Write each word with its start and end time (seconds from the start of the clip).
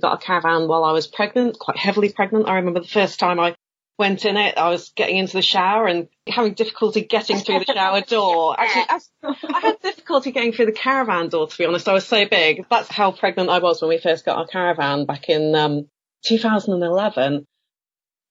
We 0.00 0.08
got 0.08 0.22
a 0.22 0.24
caravan 0.24 0.66
while 0.66 0.84
I 0.84 0.92
was 0.92 1.06
pregnant, 1.06 1.58
quite 1.58 1.76
heavily 1.76 2.10
pregnant. 2.10 2.48
I 2.48 2.54
remember 2.54 2.80
the 2.80 2.88
first 2.88 3.20
time 3.20 3.38
I 3.38 3.54
went 3.98 4.24
in 4.24 4.38
it, 4.38 4.56
I 4.56 4.70
was 4.70 4.92
getting 4.96 5.18
into 5.18 5.34
the 5.34 5.42
shower 5.42 5.86
and 5.86 6.08
having 6.26 6.54
difficulty 6.54 7.02
getting 7.02 7.36
through 7.36 7.58
the 7.58 7.74
shower 7.74 8.00
door. 8.08 8.58
Actually, 8.58 8.86
I, 8.88 9.34
I 9.52 9.60
had 9.60 9.80
difficulty 9.82 10.32
getting 10.32 10.52
through 10.52 10.66
the 10.66 10.72
caravan 10.72 11.28
door, 11.28 11.48
to 11.48 11.58
be 11.58 11.66
honest. 11.66 11.86
I 11.86 11.92
was 11.92 12.06
so 12.06 12.24
big. 12.24 12.64
That's 12.70 12.88
how 12.88 13.12
pregnant 13.12 13.50
I 13.50 13.58
was 13.58 13.82
when 13.82 13.90
we 13.90 13.98
first 13.98 14.24
got 14.24 14.38
our 14.38 14.46
caravan 14.46 15.04
back 15.04 15.28
in 15.28 15.54
um, 15.54 15.86
2011. 16.24 17.44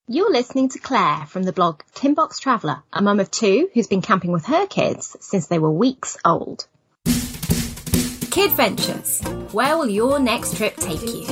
You're 0.07 0.31
listening 0.31 0.69
to 0.69 0.79
Claire 0.79 1.27
from 1.27 1.43
the 1.43 1.53
blog 1.53 1.81
Tinbox 1.93 2.39
Traveller, 2.39 2.81
a 2.91 3.03
mum 3.03 3.19
of 3.19 3.29
two 3.29 3.69
who's 3.75 3.85
been 3.85 4.01
camping 4.01 4.31
with 4.31 4.47
her 4.47 4.65
kids 4.65 5.15
since 5.19 5.45
they 5.45 5.59
were 5.59 5.69
weeks 5.69 6.17
old. 6.25 6.65
Kid 8.39 8.51
Ventures. 8.51 9.21
Where 9.51 9.77
will 9.77 9.89
your 9.89 10.17
next 10.17 10.55
trip 10.55 10.73
take 10.77 11.01
you? 11.01 11.25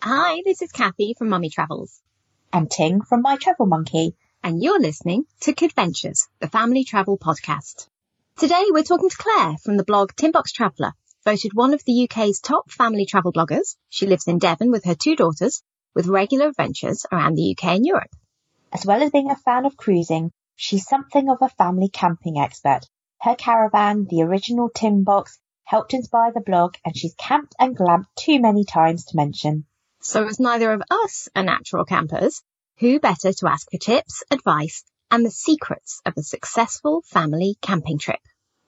Hi, 0.00 0.40
this 0.46 0.62
is 0.62 0.72
Cathy 0.72 1.14
from 1.18 1.28
Mummy 1.28 1.50
Travels. 1.50 2.00
And 2.50 2.70
Ting 2.70 3.02
from 3.02 3.20
My 3.20 3.36
Travel 3.36 3.66
Monkey. 3.66 4.16
And 4.42 4.62
you're 4.62 4.80
listening 4.80 5.24
to 5.40 5.52
Kid 5.52 5.74
Ventures, 5.74 6.28
the 6.40 6.48
family 6.48 6.82
travel 6.82 7.18
podcast. 7.18 7.88
Today 8.38 8.64
we're 8.70 8.82
talking 8.82 9.10
to 9.10 9.16
Claire 9.18 9.58
from 9.58 9.76
the 9.76 9.84
blog 9.84 10.12
Tinbox 10.16 10.50
Traveller, 10.50 10.94
voted 11.26 11.52
one 11.52 11.74
of 11.74 11.84
the 11.84 12.08
UK's 12.08 12.40
top 12.40 12.70
family 12.70 13.04
travel 13.04 13.34
bloggers. 13.34 13.76
She 13.90 14.06
lives 14.06 14.28
in 14.28 14.38
Devon 14.38 14.70
with 14.70 14.86
her 14.86 14.94
two 14.94 15.14
daughters, 15.14 15.62
with 15.94 16.06
regular 16.06 16.46
adventures 16.46 17.04
around 17.12 17.34
the 17.34 17.54
UK 17.54 17.76
and 17.76 17.84
Europe. 17.84 18.16
As 18.72 18.86
well 18.86 19.02
as 19.02 19.10
being 19.10 19.30
a 19.30 19.36
fan 19.36 19.66
of 19.66 19.76
cruising, 19.76 20.32
she's 20.62 20.86
something 20.86 21.28
of 21.28 21.38
a 21.40 21.48
family 21.48 21.88
camping 21.88 22.38
expert. 22.38 22.82
Her 23.20 23.34
caravan, 23.34 24.06
the 24.08 24.22
original 24.22 24.68
tin 24.68 25.02
box, 25.02 25.40
helped 25.64 25.92
inspire 25.92 26.30
the 26.32 26.40
blog 26.40 26.76
and 26.84 26.96
she's 26.96 27.16
camped 27.16 27.54
and 27.58 27.76
glamped 27.76 28.14
too 28.16 28.40
many 28.40 28.64
times 28.64 29.06
to 29.06 29.16
mention. 29.16 29.64
So 30.02 30.24
as 30.24 30.38
neither 30.38 30.72
of 30.72 30.82
us 30.88 31.28
are 31.34 31.42
natural 31.42 31.84
campers, 31.84 32.42
who 32.78 33.00
better 33.00 33.32
to 33.32 33.48
ask 33.48 33.68
for 33.72 33.78
tips, 33.78 34.22
advice 34.30 34.84
and 35.10 35.26
the 35.26 35.32
secrets 35.32 36.00
of 36.06 36.14
a 36.16 36.22
successful 36.22 37.02
family 37.06 37.56
camping 37.60 37.98
trip? 37.98 38.20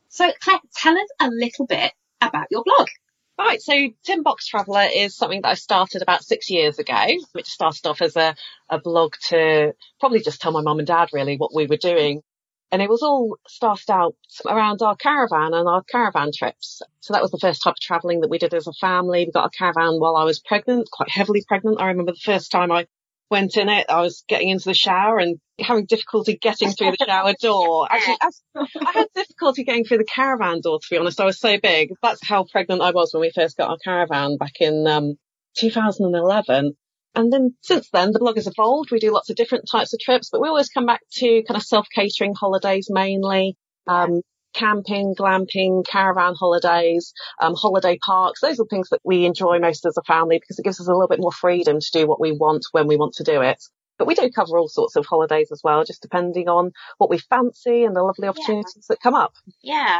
So 0.08 0.32
Claire, 0.40 0.58
tell 0.74 0.98
us 0.98 1.08
a 1.20 1.28
little 1.28 1.66
bit 1.66 1.92
about 2.20 2.48
your 2.50 2.64
blog. 2.64 2.88
Right, 3.36 3.60
so 3.60 3.74
Tinbox 4.04 4.46
Traveller 4.46 4.86
is 4.94 5.16
something 5.16 5.42
that 5.42 5.48
I 5.48 5.54
started 5.54 6.02
about 6.02 6.22
six 6.22 6.50
years 6.50 6.78
ago, 6.78 7.04
which 7.32 7.48
started 7.48 7.84
off 7.84 8.00
as 8.00 8.16
a, 8.16 8.36
a 8.70 8.78
blog 8.78 9.14
to 9.28 9.74
probably 9.98 10.20
just 10.20 10.40
tell 10.40 10.52
my 10.52 10.62
mum 10.62 10.78
and 10.78 10.86
dad 10.86 11.08
really 11.12 11.36
what 11.36 11.52
we 11.52 11.66
were 11.66 11.76
doing. 11.76 12.22
And 12.70 12.80
it 12.80 12.88
was 12.88 13.02
all 13.02 13.36
started 13.46 13.90
out 13.90 14.14
around 14.48 14.82
our 14.82 14.94
caravan 14.96 15.52
and 15.52 15.68
our 15.68 15.82
caravan 15.82 16.30
trips. 16.36 16.80
So 17.00 17.12
that 17.12 17.22
was 17.22 17.32
the 17.32 17.38
first 17.38 17.62
type 17.62 17.74
of 17.74 17.80
travelling 17.80 18.20
that 18.20 18.30
we 18.30 18.38
did 18.38 18.54
as 18.54 18.68
a 18.68 18.72
family. 18.72 19.24
We 19.24 19.32
got 19.32 19.46
a 19.46 19.56
caravan 19.56 19.98
while 19.98 20.16
I 20.16 20.24
was 20.24 20.38
pregnant, 20.38 20.88
quite 20.90 21.10
heavily 21.10 21.44
pregnant. 21.46 21.80
I 21.80 21.88
remember 21.88 22.12
the 22.12 22.18
first 22.18 22.52
time 22.52 22.70
I 22.70 22.86
went 23.30 23.56
in 23.56 23.68
it, 23.68 23.86
I 23.88 24.00
was 24.00 24.24
getting 24.28 24.48
into 24.48 24.66
the 24.66 24.74
shower 24.74 25.18
and 25.18 25.38
having 25.58 25.86
difficulty 25.86 26.36
getting 26.36 26.70
through 26.70 26.92
the 26.92 27.04
shower 27.06 27.34
door. 27.40 27.88
Actually, 27.90 28.16
I 28.54 28.92
had 28.92 29.06
difficulty 29.14 29.64
getting 29.64 29.84
through 29.84 29.98
the 29.98 30.04
caravan 30.04 30.60
door, 30.60 30.78
to 30.78 30.86
be 30.90 30.98
honest. 30.98 31.20
I 31.20 31.24
was 31.24 31.40
so 31.40 31.58
big. 31.58 31.90
That's 32.02 32.26
how 32.26 32.44
pregnant 32.50 32.82
I 32.82 32.90
was 32.90 33.12
when 33.12 33.22
we 33.22 33.32
first 33.34 33.56
got 33.56 33.70
our 33.70 33.78
caravan 33.82 34.36
back 34.36 34.54
in 34.60 34.86
um, 34.86 35.14
2011. 35.56 36.72
And 37.16 37.32
then 37.32 37.54
since 37.62 37.88
then, 37.92 38.10
the 38.10 38.18
blog 38.18 38.36
has 38.36 38.48
evolved. 38.48 38.90
We 38.90 38.98
do 38.98 39.12
lots 39.12 39.30
of 39.30 39.36
different 39.36 39.68
types 39.70 39.94
of 39.94 40.00
trips, 40.00 40.30
but 40.30 40.40
we 40.40 40.48
always 40.48 40.68
come 40.68 40.86
back 40.86 41.00
to 41.18 41.42
kind 41.46 41.56
of 41.56 41.62
self-catering 41.62 42.34
holidays 42.34 42.88
mainly. 42.90 43.56
Um, 43.86 44.22
camping, 44.54 45.14
glamping, 45.14 45.84
caravan 45.86 46.34
holidays, 46.34 47.12
um, 47.40 47.54
holiday 47.54 47.98
parks. 48.04 48.40
Those 48.40 48.60
are 48.60 48.66
things 48.66 48.88
that 48.90 49.00
we 49.04 49.24
enjoy 49.26 49.58
most 49.58 49.84
as 49.84 49.96
a 49.96 50.02
family 50.02 50.38
because 50.38 50.58
it 50.58 50.64
gives 50.64 50.80
us 50.80 50.88
a 50.88 50.92
little 50.92 51.08
bit 51.08 51.20
more 51.20 51.32
freedom 51.32 51.80
to 51.80 51.90
do 51.92 52.06
what 52.06 52.20
we 52.20 52.32
want 52.32 52.64
when 52.72 52.86
we 52.86 52.96
want 52.96 53.14
to 53.14 53.24
do 53.24 53.42
it. 53.42 53.62
But 53.98 54.08
we 54.08 54.14
do 54.14 54.30
cover 54.30 54.58
all 54.58 54.68
sorts 54.68 54.96
of 54.96 55.06
holidays 55.06 55.50
as 55.52 55.60
well, 55.62 55.84
just 55.84 56.02
depending 56.02 56.48
on 56.48 56.72
what 56.98 57.10
we 57.10 57.18
fancy 57.18 57.84
and 57.84 57.94
the 57.94 58.02
lovely 58.02 58.28
opportunities 58.28 58.74
yeah. 58.76 58.82
that 58.88 59.00
come 59.00 59.14
up. 59.14 59.34
Yeah. 59.62 59.98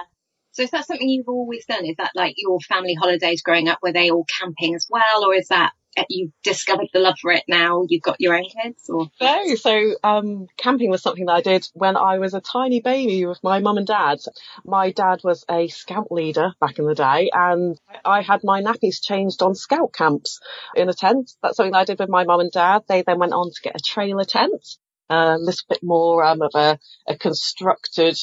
So 0.53 0.63
is 0.63 0.71
that 0.71 0.87
something 0.87 1.09
you've 1.09 1.29
always 1.29 1.65
done? 1.67 1.85
Is 1.85 1.97
that 1.99 2.13
like 2.15 2.35
your 2.37 2.61
family 2.61 2.95
holidays 2.95 3.43
growing 3.43 3.69
up? 3.69 3.79
Were 3.83 3.93
they 3.93 4.11
all 4.11 4.25
camping 4.25 4.75
as 4.75 4.87
well? 4.89 5.25
Or 5.25 5.35
is 5.35 5.49
that 5.49 5.73
you've 6.09 6.33
discovered 6.43 6.89
the 6.93 7.01
love 7.01 7.17
for 7.21 7.31
it 7.33 7.45
now? 7.49 7.85
You've 7.89 8.03
got 8.03 8.21
your 8.21 8.37
own 8.37 8.45
kids, 8.45 8.89
or 8.89 9.09
no? 9.21 9.55
So 9.55 9.95
um, 10.03 10.47
camping 10.57 10.91
was 10.91 11.03
something 11.03 11.27
that 11.27 11.33
I 11.33 11.41
did 11.41 11.67
when 11.75 11.97
I 11.97 12.19
was 12.19 12.35
a 12.35 12.41
tiny 12.41 12.81
baby 12.81 13.27
with 13.27 13.43
my 13.43 13.61
mum 13.61 13.79
and 13.79 13.87
dad. 13.87 14.19
My 14.65 14.91
dad 14.91 15.21
was 15.25 15.45
a 15.51 15.69
scout 15.69 16.11
leader 16.11 16.53
back 16.61 16.79
in 16.79 16.87
the 16.87 16.95
day, 16.95 17.31
and 17.33 17.79
I 18.05 18.23
had 18.23 18.41
my 18.45 18.63
nappies 18.63 19.03
changed 19.03 19.43
on 19.43 19.55
scout 19.55 19.93
camps 19.93 20.41
in 20.75 20.89
a 20.89 20.95
tent. 20.95 21.33
That's 21.43 21.57
something 21.57 21.73
that 21.73 21.79
I 21.79 21.85
did 21.85 21.99
with 21.99 22.09
my 22.09 22.25
mum 22.25 22.41
and 22.41 22.53
dad. 22.53 22.83
They 22.89 23.03
then 23.03 23.19
went 23.19 23.33
on 23.33 23.51
to 23.51 23.61
get 23.63 23.77
a 23.77 23.83
trailer 23.85 24.25
tent, 24.25 24.67
a 25.09 25.37
little 25.39 25.67
bit 25.69 25.83
more 25.83 26.25
um, 26.25 26.43
of 26.43 26.53
a, 26.55 26.79
a 27.09 27.17
constructed 27.17 28.17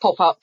pop 0.00 0.20
up 0.20 0.40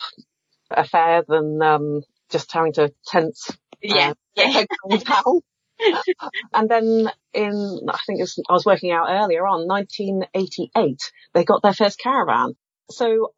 affair 0.69 1.23
than 1.27 1.61
um, 1.61 2.01
just 2.29 2.51
having 2.51 2.73
to 2.73 2.93
tent. 3.05 3.37
Yeah, 3.81 4.13
uh, 4.37 4.65
yeah. 4.89 5.03
and 6.53 6.69
then 6.69 7.09
in, 7.33 7.79
I 7.89 7.99
think 8.05 8.19
was, 8.19 8.39
I 8.49 8.53
was 8.53 8.65
working 8.65 8.91
out 8.91 9.09
earlier 9.09 9.45
on, 9.47 9.67
1988, 9.67 10.99
they 11.33 11.43
got 11.43 11.61
their 11.61 11.73
first 11.73 11.99
caravan. 11.99 12.55
So 12.91 13.33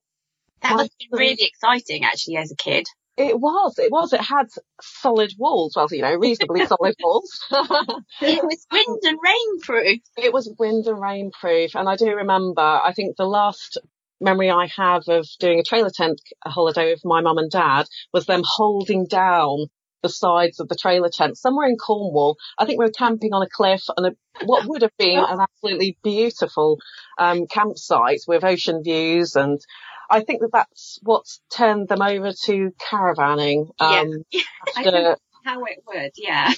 that 0.61 0.75
was 0.75 0.89
really 1.11 1.37
exciting 1.39 2.03
actually 2.03 2.37
as 2.37 2.51
a 2.51 2.55
kid. 2.55 2.87
It 3.17 3.39
was, 3.39 3.79
it 3.79 3.91
was. 3.91 4.11
It 4.11 4.21
had 4.21 4.47
solid 4.81 5.31
walls. 5.37 5.73
Well, 5.75 5.87
you 5.89 6.01
know, 6.01 6.15
reasonably 6.15 6.65
solid 6.67 6.95
walls. 7.01 7.39
it 7.51 8.43
was 8.43 8.67
wind 8.71 8.99
and 9.03 9.19
rain 9.23 9.59
proof. 9.61 9.99
It 10.17 10.33
was 10.33 10.53
wind 10.59 10.85
and 10.87 11.01
rain 11.01 11.31
proof. 11.31 11.75
And 11.75 11.87
I 11.87 11.95
do 11.95 12.13
remember, 12.13 12.61
I 12.61 12.91
think 12.93 13.15
the 13.15 13.25
last 13.25 13.77
memory 14.19 14.49
I 14.49 14.67
have 14.75 15.03
of 15.07 15.27
doing 15.39 15.59
a 15.59 15.63
trailer 15.63 15.89
tent 15.89 16.21
holiday 16.45 16.91
with 16.91 17.05
my 17.05 17.21
mum 17.21 17.37
and 17.37 17.51
dad 17.51 17.85
was 18.13 18.25
them 18.25 18.43
holding 18.43 19.05
down 19.05 19.67
the 20.05 20.09
sides 20.09 20.59
of 20.59 20.67
the 20.67 20.75
trailer 20.75 21.09
tent 21.09 21.35
somewhere 21.35 21.67
in 21.67 21.77
Cornwall. 21.77 22.37
I 22.59 22.65
think 22.65 22.77
we 22.77 22.85
were 22.85 22.91
camping 22.91 23.33
on 23.33 23.41
a 23.41 23.49
cliff 23.49 23.81
and 23.97 24.05
a, 24.05 24.45
what 24.45 24.67
would 24.67 24.83
have 24.83 24.95
been 24.99 25.17
an 25.17 25.39
absolutely 25.39 25.97
beautiful 26.03 26.77
um, 27.17 27.47
campsite 27.47 28.21
with 28.27 28.43
ocean 28.43 28.83
views 28.83 29.35
and 29.35 29.59
I 30.07 30.21
think 30.21 30.41
that 30.41 30.51
that's 30.53 30.99
what's 31.01 31.41
turned 31.51 31.87
them 31.87 32.03
over 32.03 32.31
to 32.45 32.71
caravanning. 32.79 33.71
Um, 33.79 34.23
yeah. 34.31 34.41
After, 34.77 35.17
how 35.43 35.63
it 35.63 35.83
would, 35.87 36.11
yeah. 36.15 36.53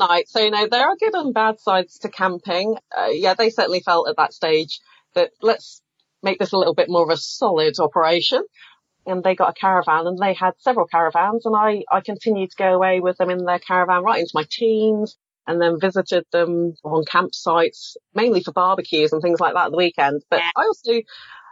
night. 0.00 0.28
So, 0.28 0.40
you 0.40 0.50
know, 0.50 0.66
there 0.68 0.82
are 0.82 0.96
good 0.96 1.14
and 1.14 1.32
bad 1.32 1.60
sides 1.60 2.00
to 2.00 2.08
camping. 2.08 2.76
Uh, 2.96 3.10
yeah, 3.12 3.34
they 3.34 3.50
certainly 3.50 3.78
felt 3.78 4.08
at 4.08 4.16
that 4.16 4.32
stage 4.32 4.80
that 5.14 5.30
let's 5.40 5.82
make 6.20 6.40
this 6.40 6.50
a 6.50 6.58
little 6.58 6.74
bit 6.74 6.88
more 6.88 7.04
of 7.04 7.10
a 7.10 7.16
solid 7.16 7.78
operation 7.78 8.42
and 9.06 9.22
they 9.22 9.34
got 9.34 9.50
a 9.50 9.60
caravan 9.60 10.06
and 10.06 10.18
they 10.18 10.34
had 10.34 10.54
several 10.58 10.86
caravans 10.86 11.46
and 11.46 11.54
I, 11.56 11.84
I 11.90 12.00
continued 12.00 12.50
to 12.50 12.56
go 12.56 12.74
away 12.74 13.00
with 13.00 13.18
them 13.18 13.30
in 13.30 13.44
their 13.44 13.58
caravan 13.58 14.02
right 14.02 14.20
into 14.20 14.32
my 14.34 14.44
teens 14.48 15.16
and 15.46 15.60
then 15.60 15.78
visited 15.78 16.24
them 16.32 16.74
on 16.84 17.04
campsites, 17.04 17.96
mainly 18.14 18.42
for 18.42 18.52
barbecues 18.52 19.12
and 19.12 19.20
things 19.20 19.40
like 19.40 19.54
that 19.54 19.66
at 19.66 19.70
the 19.72 19.76
weekend. 19.76 20.22
But 20.30 20.40
yeah. 20.40 20.50
I 20.56 20.62
also, 20.62 21.02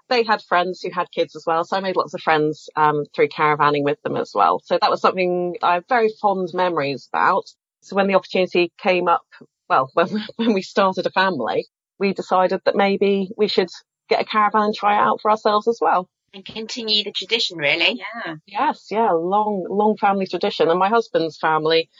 they 0.08 0.22
had 0.22 0.42
friends 0.42 0.80
who 0.80 0.90
had 0.90 1.10
kids 1.10 1.36
as 1.36 1.44
well. 1.46 1.64
So 1.64 1.76
I 1.76 1.80
made 1.80 1.96
lots 1.96 2.14
of 2.14 2.22
friends, 2.22 2.70
um, 2.74 3.04
through 3.14 3.28
caravanning 3.28 3.84
with 3.84 4.00
them 4.02 4.16
as 4.16 4.32
well. 4.34 4.60
So 4.64 4.78
that 4.80 4.90
was 4.90 5.00
something 5.00 5.56
I 5.62 5.74
have 5.74 5.84
very 5.88 6.10
fond 6.20 6.50
memories 6.54 7.08
about. 7.12 7.44
So 7.82 7.96
when 7.96 8.06
the 8.06 8.14
opportunity 8.14 8.72
came 8.78 9.08
up, 9.08 9.26
well, 9.68 9.90
when, 9.94 10.08
when 10.36 10.54
we 10.54 10.62
started 10.62 11.06
a 11.06 11.10
family, 11.10 11.66
we 11.98 12.14
decided 12.14 12.62
that 12.64 12.76
maybe 12.76 13.30
we 13.36 13.48
should 13.48 13.68
get 14.08 14.22
a 14.22 14.24
caravan 14.24 14.62
and 14.62 14.74
try 14.74 14.96
it 14.96 15.00
out 15.00 15.20
for 15.20 15.30
ourselves 15.30 15.68
as 15.68 15.78
well 15.80 16.08
and 16.34 16.44
continue 16.44 17.04
the 17.04 17.12
tradition 17.12 17.58
really. 17.58 18.00
Yeah. 18.00 18.36
Yes, 18.46 18.86
yeah, 18.90 19.10
long, 19.12 19.66
long 19.68 19.96
family 19.96 20.26
tradition. 20.26 20.68
And 20.68 20.78
my 20.78 20.88
husband's 20.88 21.38
family, 21.38 21.90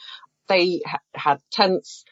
they 0.47 0.81
ha- 0.85 0.99
had 1.13 1.39
tents, 1.51 2.03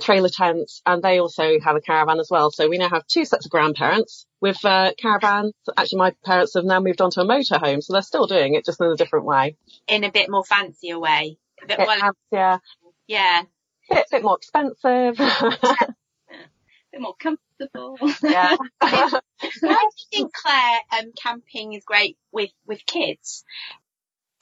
trailer 0.00 0.28
tents, 0.28 0.82
and 0.84 1.02
they 1.02 1.18
also 1.18 1.58
have 1.60 1.76
a 1.76 1.80
caravan 1.80 2.20
as 2.20 2.28
well. 2.30 2.50
So 2.50 2.68
we 2.68 2.78
now 2.78 2.88
have 2.88 3.06
two 3.06 3.24
sets 3.24 3.46
of 3.46 3.50
grandparents 3.50 4.26
with 4.40 4.62
uh, 4.64 4.92
caravans. 4.98 5.54
Actually, 5.76 5.98
my 5.98 6.12
parents 6.24 6.54
have 6.54 6.64
now 6.64 6.80
moved 6.80 7.00
on 7.00 7.10
to 7.12 7.22
a 7.22 7.26
motorhome, 7.26 7.82
so 7.82 7.92
they're 7.92 8.02
still 8.02 8.26
doing 8.26 8.54
it 8.54 8.64
just 8.64 8.80
in 8.80 8.86
a 8.88 8.96
different 8.96 9.24
way. 9.24 9.56
In 9.88 10.04
a 10.04 10.10
bit 10.10 10.30
more 10.30 10.44
fancier 10.44 10.98
way. 10.98 11.38
A 11.62 11.66
bit, 11.66 11.78
bit 11.78 11.86
more, 11.86 11.96
fancier. 11.96 12.60
Yeah. 13.06 13.42
A 13.90 13.94
bit, 13.94 14.06
bit 14.10 14.22
more 14.22 14.36
expensive. 14.36 15.18
bit 16.94 17.02
more 17.02 17.14
comfortable. 17.18 17.98
Yeah. 18.22 18.56
Why 18.80 19.18
do 19.60 19.68
you 19.68 19.78
think, 20.12 20.32
Claire, 20.32 20.80
um, 20.98 21.12
camping 21.20 21.74
is 21.74 21.84
great 21.84 22.16
with, 22.32 22.50
with 22.66 22.84
kids? 22.86 23.44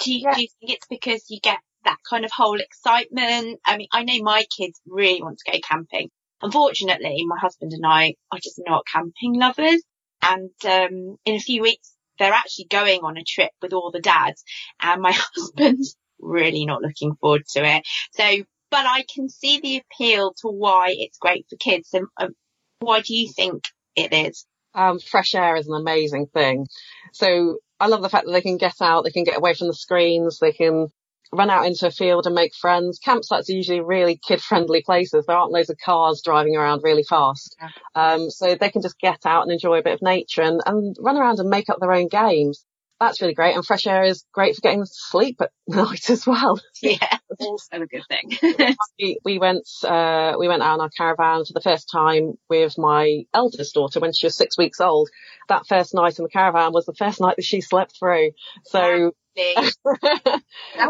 Do 0.00 0.12
you, 0.12 0.20
yeah. 0.22 0.34
do 0.34 0.42
you 0.42 0.48
think 0.60 0.72
it's 0.72 0.86
because 0.88 1.24
you 1.30 1.40
get 1.40 1.58
that 1.84 1.98
kind 2.08 2.24
of 2.24 2.30
whole 2.30 2.58
excitement? 2.60 3.60
I 3.64 3.76
mean, 3.76 3.88
I 3.92 4.04
know 4.04 4.22
my 4.22 4.44
kids 4.56 4.80
really 4.86 5.22
want 5.22 5.38
to 5.38 5.52
go 5.52 5.58
camping. 5.66 6.10
Unfortunately, 6.40 7.24
my 7.26 7.38
husband 7.38 7.72
and 7.72 7.86
I 7.86 8.14
are 8.30 8.38
just 8.38 8.60
not 8.66 8.84
camping 8.92 9.34
lovers. 9.34 9.82
And 10.22 10.50
um, 10.64 11.16
in 11.24 11.36
a 11.36 11.40
few 11.40 11.62
weeks, 11.62 11.94
they're 12.18 12.32
actually 12.32 12.66
going 12.66 13.00
on 13.02 13.16
a 13.16 13.24
trip 13.24 13.50
with 13.60 13.72
all 13.72 13.90
the 13.90 14.00
dads 14.00 14.44
and 14.80 15.02
my 15.02 15.12
husband's 15.34 15.96
really 16.20 16.66
not 16.66 16.82
looking 16.82 17.14
forward 17.16 17.44
to 17.54 17.64
it. 17.64 17.82
So, 18.12 18.44
but 18.70 18.86
I 18.86 19.04
can 19.12 19.28
see 19.28 19.60
the 19.60 19.82
appeal 19.82 20.32
to 20.40 20.48
why 20.48 20.94
it's 20.96 21.18
great 21.18 21.46
for 21.48 21.56
kids. 21.56 21.90
And 21.92 22.06
um, 22.16 22.34
why 22.82 23.00
do 23.00 23.14
you 23.14 23.30
think 23.32 23.64
it 23.96 24.12
is? 24.12 24.46
Um, 24.74 24.98
fresh 24.98 25.34
air 25.34 25.56
is 25.56 25.68
an 25.68 25.74
amazing 25.74 26.26
thing. 26.26 26.66
So 27.12 27.58
I 27.78 27.88
love 27.88 28.02
the 28.02 28.08
fact 28.08 28.26
that 28.26 28.32
they 28.32 28.40
can 28.40 28.56
get 28.56 28.76
out, 28.80 29.04
they 29.04 29.10
can 29.10 29.24
get 29.24 29.36
away 29.36 29.54
from 29.54 29.66
the 29.66 29.74
screens, 29.74 30.38
they 30.38 30.52
can 30.52 30.88
run 31.32 31.50
out 31.50 31.66
into 31.66 31.86
a 31.86 31.90
field 31.90 32.26
and 32.26 32.34
make 32.34 32.54
friends. 32.54 33.00
Campsites 33.04 33.48
are 33.48 33.52
usually 33.52 33.80
really 33.80 34.20
kid 34.26 34.40
friendly 34.40 34.82
places. 34.82 35.24
There 35.26 35.36
aren't 35.36 35.52
loads 35.52 35.70
of 35.70 35.78
cars 35.82 36.22
driving 36.24 36.56
around 36.56 36.82
really 36.84 37.04
fast. 37.04 37.56
Um, 37.94 38.30
so 38.30 38.54
they 38.54 38.70
can 38.70 38.82
just 38.82 38.98
get 38.98 39.20
out 39.24 39.42
and 39.42 39.50
enjoy 39.50 39.78
a 39.78 39.82
bit 39.82 39.94
of 39.94 40.02
nature 40.02 40.42
and, 40.42 40.60
and 40.66 40.94
run 41.00 41.16
around 41.16 41.38
and 41.40 41.48
make 41.48 41.70
up 41.70 41.78
their 41.80 41.92
own 41.92 42.08
games. 42.08 42.64
That's 43.02 43.20
really 43.20 43.34
great. 43.34 43.56
And 43.56 43.66
fresh 43.66 43.88
air 43.88 44.04
is 44.04 44.24
great 44.32 44.54
for 44.54 44.60
getting 44.60 44.84
sleep 44.84 45.40
at 45.40 45.50
night 45.66 46.08
as 46.08 46.24
well. 46.24 46.60
Yeah, 46.80 46.98
also 47.40 47.82
a 47.82 47.86
good 47.86 48.04
thing. 48.08 48.76
we, 48.96 49.18
we 49.24 49.38
went, 49.40 49.66
uh, 49.82 50.34
we 50.38 50.46
went 50.46 50.62
out 50.62 50.74
on 50.74 50.82
our 50.82 50.88
caravan 50.88 51.44
for 51.44 51.52
the 51.52 51.60
first 51.60 51.90
time 51.90 52.34
with 52.48 52.78
my 52.78 53.24
eldest 53.34 53.74
daughter 53.74 53.98
when 53.98 54.12
she 54.12 54.26
was 54.26 54.36
six 54.36 54.56
weeks 54.56 54.80
old. 54.80 55.08
That 55.48 55.66
first 55.66 55.94
night 55.94 56.20
in 56.20 56.22
the 56.22 56.28
caravan 56.28 56.72
was 56.72 56.86
the 56.86 56.94
first 56.94 57.20
night 57.20 57.34
that 57.36 57.44
she 57.44 57.60
slept 57.60 57.98
through. 57.98 58.30
So 58.66 59.10
that 59.34 59.72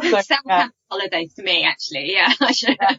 would 0.02 0.24
sound 0.24 0.42
yeah. 0.46 0.68
holidays 0.90 1.32
to 1.34 1.42
me, 1.42 1.64
actually. 1.64 2.12
Yeah, 2.12 2.30
yeah. 2.62 2.96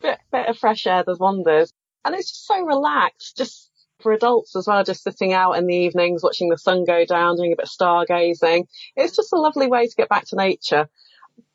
bit, 0.00 0.18
bit 0.30 0.46
of 0.48 0.56
fresh 0.58 0.86
air 0.86 1.02
does 1.02 1.18
wonders, 1.18 1.72
and 2.04 2.14
it's 2.14 2.30
just 2.30 2.46
so 2.46 2.64
relaxed. 2.64 3.36
Just 3.36 3.68
for 4.06 4.12
adults 4.12 4.54
as 4.54 4.68
well, 4.68 4.84
just 4.84 5.02
sitting 5.02 5.32
out 5.32 5.54
in 5.54 5.66
the 5.66 5.74
evenings, 5.74 6.22
watching 6.22 6.48
the 6.48 6.56
sun 6.56 6.84
go 6.84 7.04
down, 7.04 7.34
doing 7.34 7.52
a 7.52 7.56
bit 7.56 7.64
of 7.64 7.68
stargazing. 7.68 8.68
It's 8.94 9.16
just 9.16 9.32
a 9.32 9.36
lovely 9.36 9.66
way 9.66 9.88
to 9.88 9.96
get 9.96 10.08
back 10.08 10.26
to 10.26 10.36
nature. 10.36 10.88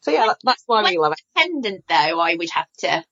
So 0.02 0.12
yeah, 0.12 0.34
that's 0.44 0.64
why 0.66 0.84
we 0.84 0.98
love 0.98 1.14
it. 1.14 1.22
Dependent 1.34 1.86
though, 1.88 2.20
I 2.20 2.36
would 2.36 2.50
have 2.50 2.68
to 2.80 3.06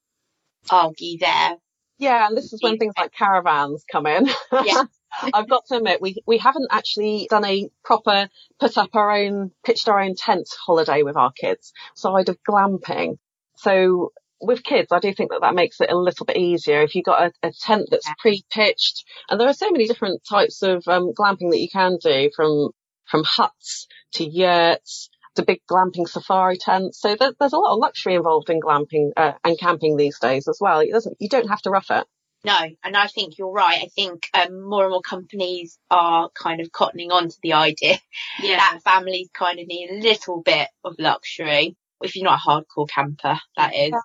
argue 0.69 1.19
there. 1.19 1.55
Yeah, 1.99 2.27
and 2.27 2.35
this 2.35 2.51
is 2.51 2.61
when 2.61 2.77
things 2.77 2.95
like 2.97 3.13
caravans 3.13 3.85
come 3.89 4.07
in. 4.07 4.27
Yeah. 4.51 4.83
I've 5.33 5.49
got 5.49 5.65
to 5.67 5.77
admit, 5.77 6.01
we, 6.01 6.17
we 6.27 6.37
haven't 6.37 6.67
actually 6.69 7.27
done 7.29 7.45
a 7.45 7.69
proper 7.85 8.27
put 8.59 8.77
up 8.77 8.89
our 8.93 9.09
own, 9.09 9.51
pitched 9.63 9.87
our 9.87 10.01
own 10.01 10.15
tent 10.15 10.49
holiday 10.65 11.01
with 11.03 11.15
our 11.15 11.31
kids, 11.31 11.71
side 11.95 12.27
of 12.27 12.37
glamping. 12.47 13.19
So 13.55 14.11
with 14.41 14.63
kids, 14.63 14.87
I 14.91 14.99
do 14.99 15.13
think 15.13 15.31
that 15.31 15.41
that 15.41 15.55
makes 15.55 15.81
it 15.81 15.91
a 15.91 15.97
little 15.97 16.25
bit 16.25 16.37
easier. 16.37 16.81
If 16.81 16.95
you've 16.95 17.05
got 17.05 17.31
a, 17.43 17.47
a 17.47 17.51
tent 17.51 17.87
that's 17.91 18.09
pre-pitched, 18.19 19.05
and 19.29 19.39
there 19.39 19.47
are 19.47 19.53
so 19.53 19.71
many 19.71 19.87
different 19.87 20.21
types 20.29 20.61
of 20.61 20.87
um, 20.87 21.13
glamping 21.13 21.51
that 21.51 21.59
you 21.59 21.69
can 21.69 21.97
do, 22.01 22.29
from 22.35 22.69
from 23.09 23.23
huts 23.25 23.87
to 24.13 24.23
yurts 24.23 25.09
to 25.35 25.43
big 25.43 25.61
glamping 25.69 26.07
safari 26.07 26.57
tents. 26.57 26.99
So 26.99 27.15
there, 27.15 27.33
there's 27.39 27.53
a 27.53 27.57
lot 27.57 27.73
of 27.73 27.79
luxury 27.79 28.15
involved 28.15 28.49
in 28.49 28.59
glamping 28.59 29.11
uh, 29.15 29.33
and 29.43 29.59
camping 29.59 29.97
these 29.97 30.19
days 30.19 30.47
as 30.47 30.59
well. 30.59 30.79
It 30.79 30.91
doesn't, 30.91 31.17
you 31.19 31.29
don't 31.29 31.49
have 31.49 31.61
to 31.63 31.69
rough 31.69 31.89
it. 31.89 32.05
No, 32.45 32.57
and 32.83 32.95
I 32.95 33.07
think 33.07 33.37
you're 33.37 33.51
right. 33.51 33.81
I 33.83 33.87
think 33.87 34.29
um, 34.33 34.61
more 34.61 34.83
and 34.83 34.91
more 34.91 35.01
companies 35.01 35.77
are 35.91 36.29
kind 36.41 36.61
of 36.61 36.71
cottoning 36.71 37.11
on 37.11 37.27
to 37.27 37.35
the 37.43 37.53
idea 37.53 37.97
yeah. 38.41 38.57
that 38.57 38.79
families 38.83 39.29
kind 39.33 39.59
of 39.59 39.67
need 39.67 39.89
a 39.89 39.99
little 40.01 40.41
bit 40.41 40.69
of 40.85 40.95
luxury. 40.99 41.75
If 42.01 42.15
you're 42.15 42.23
not 42.23 42.39
a 42.45 42.49
hardcore 42.49 42.89
camper, 42.89 43.39
that 43.57 43.75
is. 43.75 43.89
Yeah. 43.91 43.99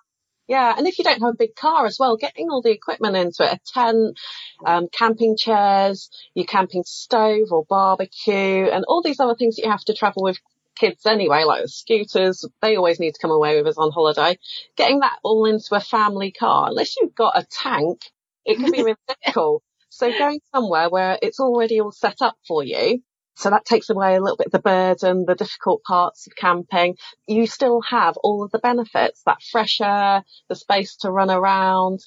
Yeah, 0.47 0.75
and 0.77 0.87
if 0.87 0.99
you 0.99 1.03
don't 1.03 1.21
have 1.21 1.33
a 1.33 1.37
big 1.37 1.55
car 1.55 1.85
as 1.85 1.97
well, 1.99 2.17
getting 2.17 2.49
all 2.49 2.61
the 2.61 2.71
equipment 2.71 3.15
into 3.15 3.43
it, 3.43 3.53
a 3.53 3.59
tent, 3.65 4.19
um, 4.63 4.87
camping 4.91 5.35
chairs, 5.37 6.09
your 6.35 6.45
camping 6.45 6.83
stove 6.85 7.51
or 7.51 7.65
barbecue, 7.65 8.69
and 8.69 8.85
all 8.87 9.01
these 9.01 9.19
other 9.19 9.35
things 9.35 9.55
that 9.55 9.63
you 9.63 9.71
have 9.71 9.85
to 9.85 9.95
travel 9.95 10.23
with 10.23 10.39
kids 10.75 11.05
anyway, 11.05 11.43
like 11.45 11.63
the 11.63 11.67
scooters, 11.67 12.45
they 12.61 12.75
always 12.75 12.99
need 12.99 13.13
to 13.13 13.19
come 13.19 13.31
away 13.31 13.57
with 13.57 13.67
us 13.67 13.77
on 13.77 13.91
holiday. 13.91 14.37
Getting 14.75 14.99
that 14.99 15.17
all 15.23 15.45
into 15.45 15.73
a 15.73 15.79
family 15.79 16.31
car, 16.31 16.67
unless 16.69 16.95
you've 16.97 17.15
got 17.15 17.37
a 17.37 17.45
tank, 17.49 18.01
it 18.45 18.57
can 18.57 18.71
be 18.71 18.83
really 18.83 18.95
difficult. 19.07 19.63
So 19.89 20.11
going 20.11 20.41
somewhere 20.53 20.89
where 20.89 21.17
it's 21.21 21.39
already 21.39 21.79
all 21.79 21.91
set 21.91 22.21
up 22.21 22.35
for 22.47 22.63
you, 22.63 23.01
so 23.35 23.49
that 23.49 23.65
takes 23.65 23.89
away 23.89 24.15
a 24.15 24.21
little 24.21 24.37
bit 24.37 24.47
of 24.47 24.51
the 24.53 24.59
burden, 24.59 25.25
the 25.27 25.35
difficult 25.35 25.83
parts 25.83 26.27
of 26.27 26.35
camping. 26.35 26.95
You 27.27 27.47
still 27.47 27.81
have 27.81 28.17
all 28.17 28.43
of 28.43 28.51
the 28.51 28.59
benefits, 28.59 29.21
that 29.25 29.41
fresh 29.51 29.81
air, 29.81 30.23
the 30.47 30.55
space 30.55 30.95
to 30.97 31.11
run 31.11 31.29
around. 31.29 31.99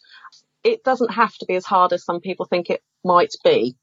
It 0.65 0.83
doesn't 0.85 1.13
have 1.13 1.35
to 1.37 1.47
be 1.47 1.55
as 1.55 1.67
hard 1.67 1.93
as 1.93 2.05
some 2.05 2.21
people 2.21 2.47
think 2.47 2.71
it 2.71 2.83
might 3.05 3.35
be. 3.45 3.77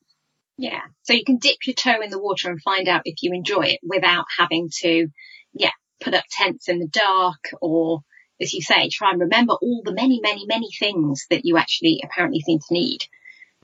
Yeah. 0.57 0.81
So 1.03 1.13
you 1.13 1.24
can 1.24 1.38
dip 1.38 1.57
your 1.65 1.75
toe 1.75 2.01
in 2.01 2.09
the 2.09 2.21
water 2.21 2.50
and 2.50 2.62
find 2.62 2.88
out 2.88 3.01
if 3.06 3.21
you 3.21 3.31
enjoy 3.33 3.63
it 3.63 3.80
without 3.83 4.25
having 4.38 4.69
to, 4.81 5.07
yeah, 5.53 5.71
put 6.01 6.13
up 6.13 6.24
tents 6.31 6.68
in 6.68 6.80
the 6.80 6.88
dark 6.88 7.50
or 7.62 8.01
as 8.41 8.53
you 8.53 8.62
say, 8.62 8.89
try 8.89 9.12
and 9.12 9.21
remember 9.21 9.53
all 9.53 9.81
the 9.83 9.94
many, 9.94 10.19
many, 10.21 10.45
many 10.45 10.68
things 10.77 11.25
that 11.30 11.45
you 11.45 11.57
actually 11.57 12.01
apparently 12.03 12.41
seem 12.41 12.59
to 12.59 12.74
need. 12.74 13.00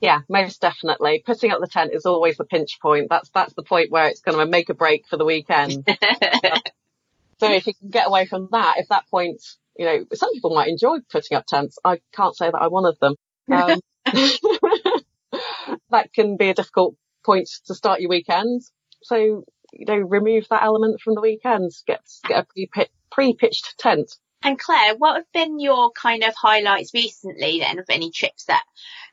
Yeah, 0.02 0.22
most 0.28 0.60
definitely. 0.60 1.22
Putting 1.24 1.52
up 1.52 1.60
the 1.60 1.68
tent 1.68 1.92
is 1.94 2.06
always 2.06 2.36
the 2.36 2.44
pinch 2.44 2.80
point. 2.82 3.06
That's 3.08 3.30
that's 3.30 3.54
the 3.54 3.62
point 3.62 3.92
where 3.92 4.08
it's 4.08 4.20
going 4.20 4.36
to 4.36 4.46
make 4.46 4.68
a 4.68 4.74
break 4.74 5.06
for 5.08 5.16
the 5.16 5.24
weekend. 5.24 5.84
so 7.38 7.52
if 7.52 7.68
you 7.68 7.72
can 7.72 7.88
get 7.88 8.08
away 8.08 8.26
from 8.26 8.48
that, 8.50 8.78
if 8.78 8.88
that 8.88 9.04
point, 9.08 9.40
you 9.78 9.86
know, 9.86 10.04
some 10.12 10.32
people 10.32 10.56
might 10.56 10.68
enjoy 10.68 10.98
putting 11.08 11.36
up 11.36 11.46
tents. 11.46 11.78
I 11.84 12.00
can't 12.12 12.36
say 12.36 12.50
that 12.50 12.60
I'm 12.60 12.72
one 12.72 12.84
of 12.84 12.98
them. 12.98 13.14
Um, 13.48 13.80
that 15.90 16.12
can 16.12 16.36
be 16.36 16.48
a 16.48 16.54
difficult 16.54 16.96
point 17.24 17.48
to 17.66 17.74
start 17.76 18.00
your 18.00 18.10
weekend. 18.10 18.62
So 19.04 19.44
you 19.72 19.86
know, 19.86 19.98
remove 19.98 20.48
that 20.50 20.64
element 20.64 21.00
from 21.00 21.14
the 21.14 21.20
weekends. 21.20 21.84
Get 21.86 22.00
get 22.26 22.46
a 22.76 22.86
pre 23.12 23.34
pitched 23.34 23.78
tent. 23.78 24.16
And 24.42 24.58
Claire, 24.58 24.96
what 24.96 25.14
have 25.14 25.32
been 25.32 25.60
your 25.60 25.92
kind 25.92 26.24
of 26.24 26.34
highlights 26.34 26.92
recently 26.92 27.60
then 27.60 27.78
of 27.78 27.84
any 27.88 28.10
trips 28.10 28.46
that 28.46 28.64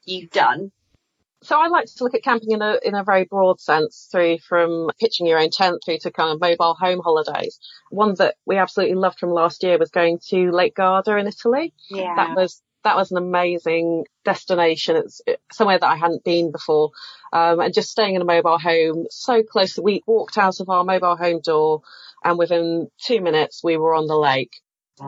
you've 0.03 0.31
done? 0.31 0.71
So 1.41 1.57
I 1.57 1.67
like 1.67 1.85
to 1.85 2.03
look 2.03 2.15
at 2.15 2.23
camping 2.23 2.51
in 2.51 2.61
a 2.61 2.77
in 2.83 2.95
a 2.95 3.03
very 3.03 3.23
broad 3.23 3.59
sense, 3.61 4.09
through 4.11 4.39
from 4.39 4.89
pitching 4.99 5.25
your 5.25 5.39
own 5.39 5.49
tent 5.51 5.81
through 5.83 5.99
to 5.99 6.11
kind 6.11 6.33
of 6.33 6.41
mobile 6.41 6.75
home 6.75 6.99
holidays. 6.99 7.59
One 7.89 8.15
that 8.15 8.35
we 8.45 8.57
absolutely 8.57 8.95
loved 8.95 9.19
from 9.19 9.31
last 9.31 9.63
year 9.63 9.77
was 9.77 9.89
going 9.89 10.19
to 10.29 10.51
Lake 10.51 10.75
Garda 10.75 11.17
in 11.17 11.27
Italy. 11.27 11.73
Yeah. 11.89 12.15
That 12.15 12.35
was 12.35 12.61
that 12.83 12.95
was 12.95 13.11
an 13.11 13.17
amazing 13.17 14.05
destination. 14.25 14.97
It's 14.97 15.21
somewhere 15.51 15.79
that 15.79 15.89
I 15.89 15.95
hadn't 15.95 16.23
been 16.23 16.51
before. 16.51 16.91
Um, 17.31 17.59
and 17.59 17.73
just 17.73 17.89
staying 17.89 18.15
in 18.15 18.21
a 18.21 18.25
mobile 18.25 18.57
home 18.57 19.05
so 19.09 19.43
close 19.43 19.75
that 19.75 19.83
we 19.83 20.01
walked 20.07 20.37
out 20.37 20.59
of 20.59 20.69
our 20.69 20.83
mobile 20.83 21.15
home 21.15 21.41
door 21.41 21.81
and 22.23 22.37
within 22.37 22.89
two 23.01 23.21
minutes 23.21 23.61
we 23.63 23.77
were 23.77 23.93
on 23.93 24.07
the 24.07 24.17
lake. 24.17 24.61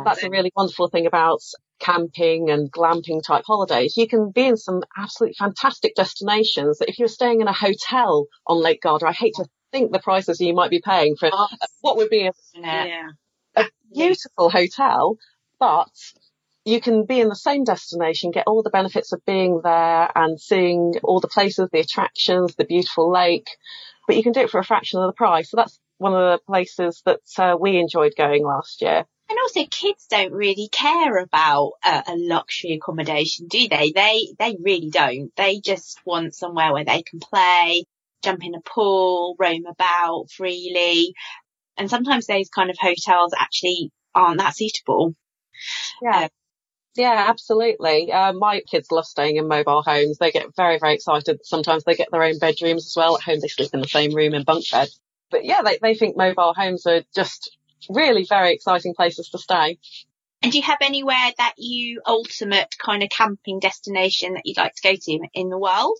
That's 0.06 0.24
a 0.24 0.30
really 0.30 0.52
wonderful 0.56 0.90
thing 0.90 1.06
about 1.06 1.42
camping 1.80 2.50
and 2.50 2.72
glamping 2.72 3.24
type 3.24 3.44
holidays. 3.46 3.98
You 3.98 4.08
can 4.08 4.32
be 4.32 4.46
in 4.46 4.58
some 4.58 4.84
absolutely 4.98 5.36
fantastic 5.38 5.96
destinations 5.96 6.80
that 6.80 6.90
if 6.90 7.00
you're 7.00 7.08
staying 7.08 7.42
in 7.42 7.48
a 7.48 7.54
hotel 7.54 8.28
on 8.48 8.62
Lake 8.62 8.82
Garda, 8.82 9.08
I 9.08 9.14
hate 9.14 9.36
to 9.36 9.46
think 9.72 9.92
the 9.92 10.00
prices 10.00 10.40
you 10.40 10.54
might 10.54 10.70
be 10.70 10.82
paying 10.84 11.16
for 11.16 11.30
oh, 11.32 11.48
what 11.82 11.98
would 11.98 12.10
be 12.10 12.28
a, 12.28 12.32
yeah. 12.54 13.08
a 13.56 13.66
beautiful 13.94 14.50
hotel, 14.50 15.18
but 15.60 15.90
you 16.66 16.80
can 16.80 17.06
be 17.06 17.20
in 17.20 17.30
the 17.30 17.36
same 17.36 17.64
destination, 17.64 18.32
get 18.32 18.48
all 18.48 18.62
the 18.62 18.70
benefits 18.70 19.12
of 19.14 19.26
being 19.26 19.62
there 19.64 20.12
and 20.16 20.40
seeing 20.40 20.94
all 21.04 21.20
the 21.20 21.28
places, 21.28 21.70
the 21.72 21.80
attractions, 21.80 22.56
the 22.56 22.66
beautiful 22.66 23.12
lake, 23.12 23.48
but 24.08 24.16
you 24.16 24.24
can 24.24 24.34
do 24.34 24.42
it 24.42 24.50
for 24.50 24.60
a 24.60 24.64
fraction 24.64 25.00
of 25.00 25.08
the 25.08 25.14
price. 25.14 25.50
So 25.50 25.58
that's 25.58 25.80
one 25.98 26.14
of 26.14 26.20
the 26.20 26.40
places 26.46 27.02
that 27.06 27.22
uh, 27.38 27.56
we 27.60 27.78
enjoyed 27.78 28.14
going 28.18 28.44
last 28.44 28.82
year. 28.82 29.06
And 29.32 29.40
also 29.44 29.66
kids 29.66 30.08
don't 30.10 30.34
really 30.34 30.68
care 30.70 31.18
about 31.18 31.72
a, 31.86 32.04
a, 32.08 32.16
luxury 32.18 32.74
accommodation, 32.74 33.48
do 33.48 33.70
they? 33.70 33.94
They, 33.96 34.34
they 34.38 34.58
really 34.62 34.90
don't. 34.90 35.34
They 35.38 35.62
just 35.62 36.06
want 36.06 36.36
somewhere 36.36 36.74
where 36.74 36.84
they 36.84 37.02
can 37.02 37.22
play, 37.22 37.86
jump 38.26 38.44
in 38.44 38.56
a 38.56 38.60
pool, 38.60 39.38
roam 39.40 39.68
about 39.68 40.26
freely. 40.36 41.14
And 41.78 41.90
sometimes 41.90 42.28
those 42.28 42.50
kind 42.50 42.70
of 42.70 42.78
hotels 42.78 43.34
actually 43.40 43.94
aren't 44.14 44.40
that 44.40 44.54
suitable. 44.54 45.16
Yeah. 46.02 46.24
Um, 46.24 46.30
yeah, 46.98 47.28
absolutely. 47.30 48.12
Uh, 48.12 48.34
my 48.34 48.60
kids 48.70 48.92
love 48.92 49.06
staying 49.06 49.38
in 49.38 49.48
mobile 49.48 49.82
homes. 49.82 50.18
They 50.18 50.32
get 50.32 50.54
very, 50.58 50.78
very 50.78 50.96
excited. 50.96 51.40
Sometimes 51.46 51.86
they 51.86 51.96
get 51.96 52.10
their 52.12 52.24
own 52.24 52.38
bedrooms 52.38 52.86
as 52.86 52.98
well. 52.98 53.16
At 53.16 53.24
home, 53.24 53.40
they 53.40 53.48
sleep 53.48 53.70
in 53.74 53.80
the 53.80 53.88
same 53.88 54.14
room 54.14 54.34
in 54.34 54.44
bunk 54.44 54.66
beds. 54.70 55.00
But 55.30 55.46
yeah, 55.46 55.62
they, 55.62 55.80
they 55.82 55.96
think 55.96 56.18
mobile 56.18 56.54
homes 56.54 56.86
are 56.86 57.04
just 57.16 57.58
really 57.90 58.26
very 58.28 58.54
exciting 58.54 58.94
places 58.94 59.30
to 59.30 59.38
stay. 59.38 59.80
And 60.42 60.52
do 60.52 60.58
you 60.58 60.64
have 60.64 60.80
anywhere 60.82 61.32
that 61.38 61.54
you 61.58 62.02
ultimate 62.06 62.76
kind 62.80 63.04
of 63.04 63.10
camping 63.10 63.60
destination 63.60 64.34
that 64.34 64.46
you'd 64.46 64.58
like 64.58 64.74
to 64.76 64.82
go 64.82 64.96
to 64.96 65.20
in 65.34 65.50
the 65.50 65.58
world? 65.58 66.00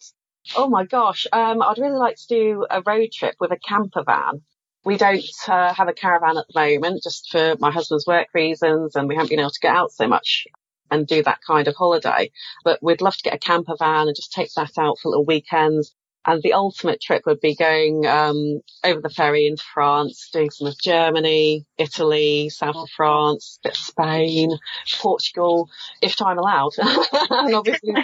Oh 0.56 0.68
my 0.68 0.86
gosh, 0.86 1.28
um, 1.32 1.62
I'd 1.62 1.78
really 1.78 2.00
like 2.00 2.16
to 2.16 2.28
do 2.28 2.66
a 2.70 2.82
road 2.82 3.12
trip 3.12 3.36
with 3.40 3.52
a 3.52 3.58
camper 3.58 4.04
van. 4.04 4.42
We 4.84 4.98
don't 4.98 5.24
uh, 5.48 5.74
have 5.76 5.88
a 5.88 5.94
caravan 5.94 6.38
at 6.38 6.46
the 6.52 6.60
moment, 6.60 7.04
just 7.04 7.30
for 7.32 7.56
my 7.60 7.70
husband's 7.70 8.08
work 8.08 8.30
reasons, 8.34 8.96
and 8.96 9.08
we 9.08 9.14
haven't 9.14 9.30
been 9.30 9.40
able 9.40 9.52
to 9.52 9.60
get 9.62 9.76
out 9.76 9.92
so 9.92 10.08
much 10.08 10.48
and 10.90 11.06
do 11.06 11.22
that 11.22 11.40
kind 11.46 11.68
of 11.68 11.76
holiday. 11.76 12.32
But 12.64 12.82
we'd 12.82 13.02
love 13.02 13.16
to 13.16 13.24
get 13.24 13.36
a 13.36 13.40
camper 13.40 13.76
van 13.78 14.08
and 14.08 14.16
just 14.16 14.34
take 14.34 14.52
that 14.56 14.80
out 14.80 14.98
for 15.00 15.10
little 15.10 15.26
weekends, 15.26 15.94
And 16.26 16.42
the 16.44 16.54
ultimate 16.54 17.02
trip 17.02 17.24
would 17.26 17.42
be 17.42 17.56
going 17.56 18.06
um, 18.06 18.62
over 18.84 19.02
the 19.02 19.10
ferry 19.10 19.48
into 19.48 19.64
France, 19.74 20.30
doing 20.32 20.52
some 20.52 20.68
of 20.68 20.80
Germany, 20.80 21.66
Italy, 21.80 22.50
south 22.50 22.76
of 22.76 22.90
France, 22.90 23.60
bit 23.64 23.72
of 23.72 23.78
Spain, 23.78 24.52
Portugal, 25.00 25.70
if 26.02 26.16
time 26.16 26.38
allowed. 26.38 26.74
and 26.78 27.56
obviously, 27.56 27.96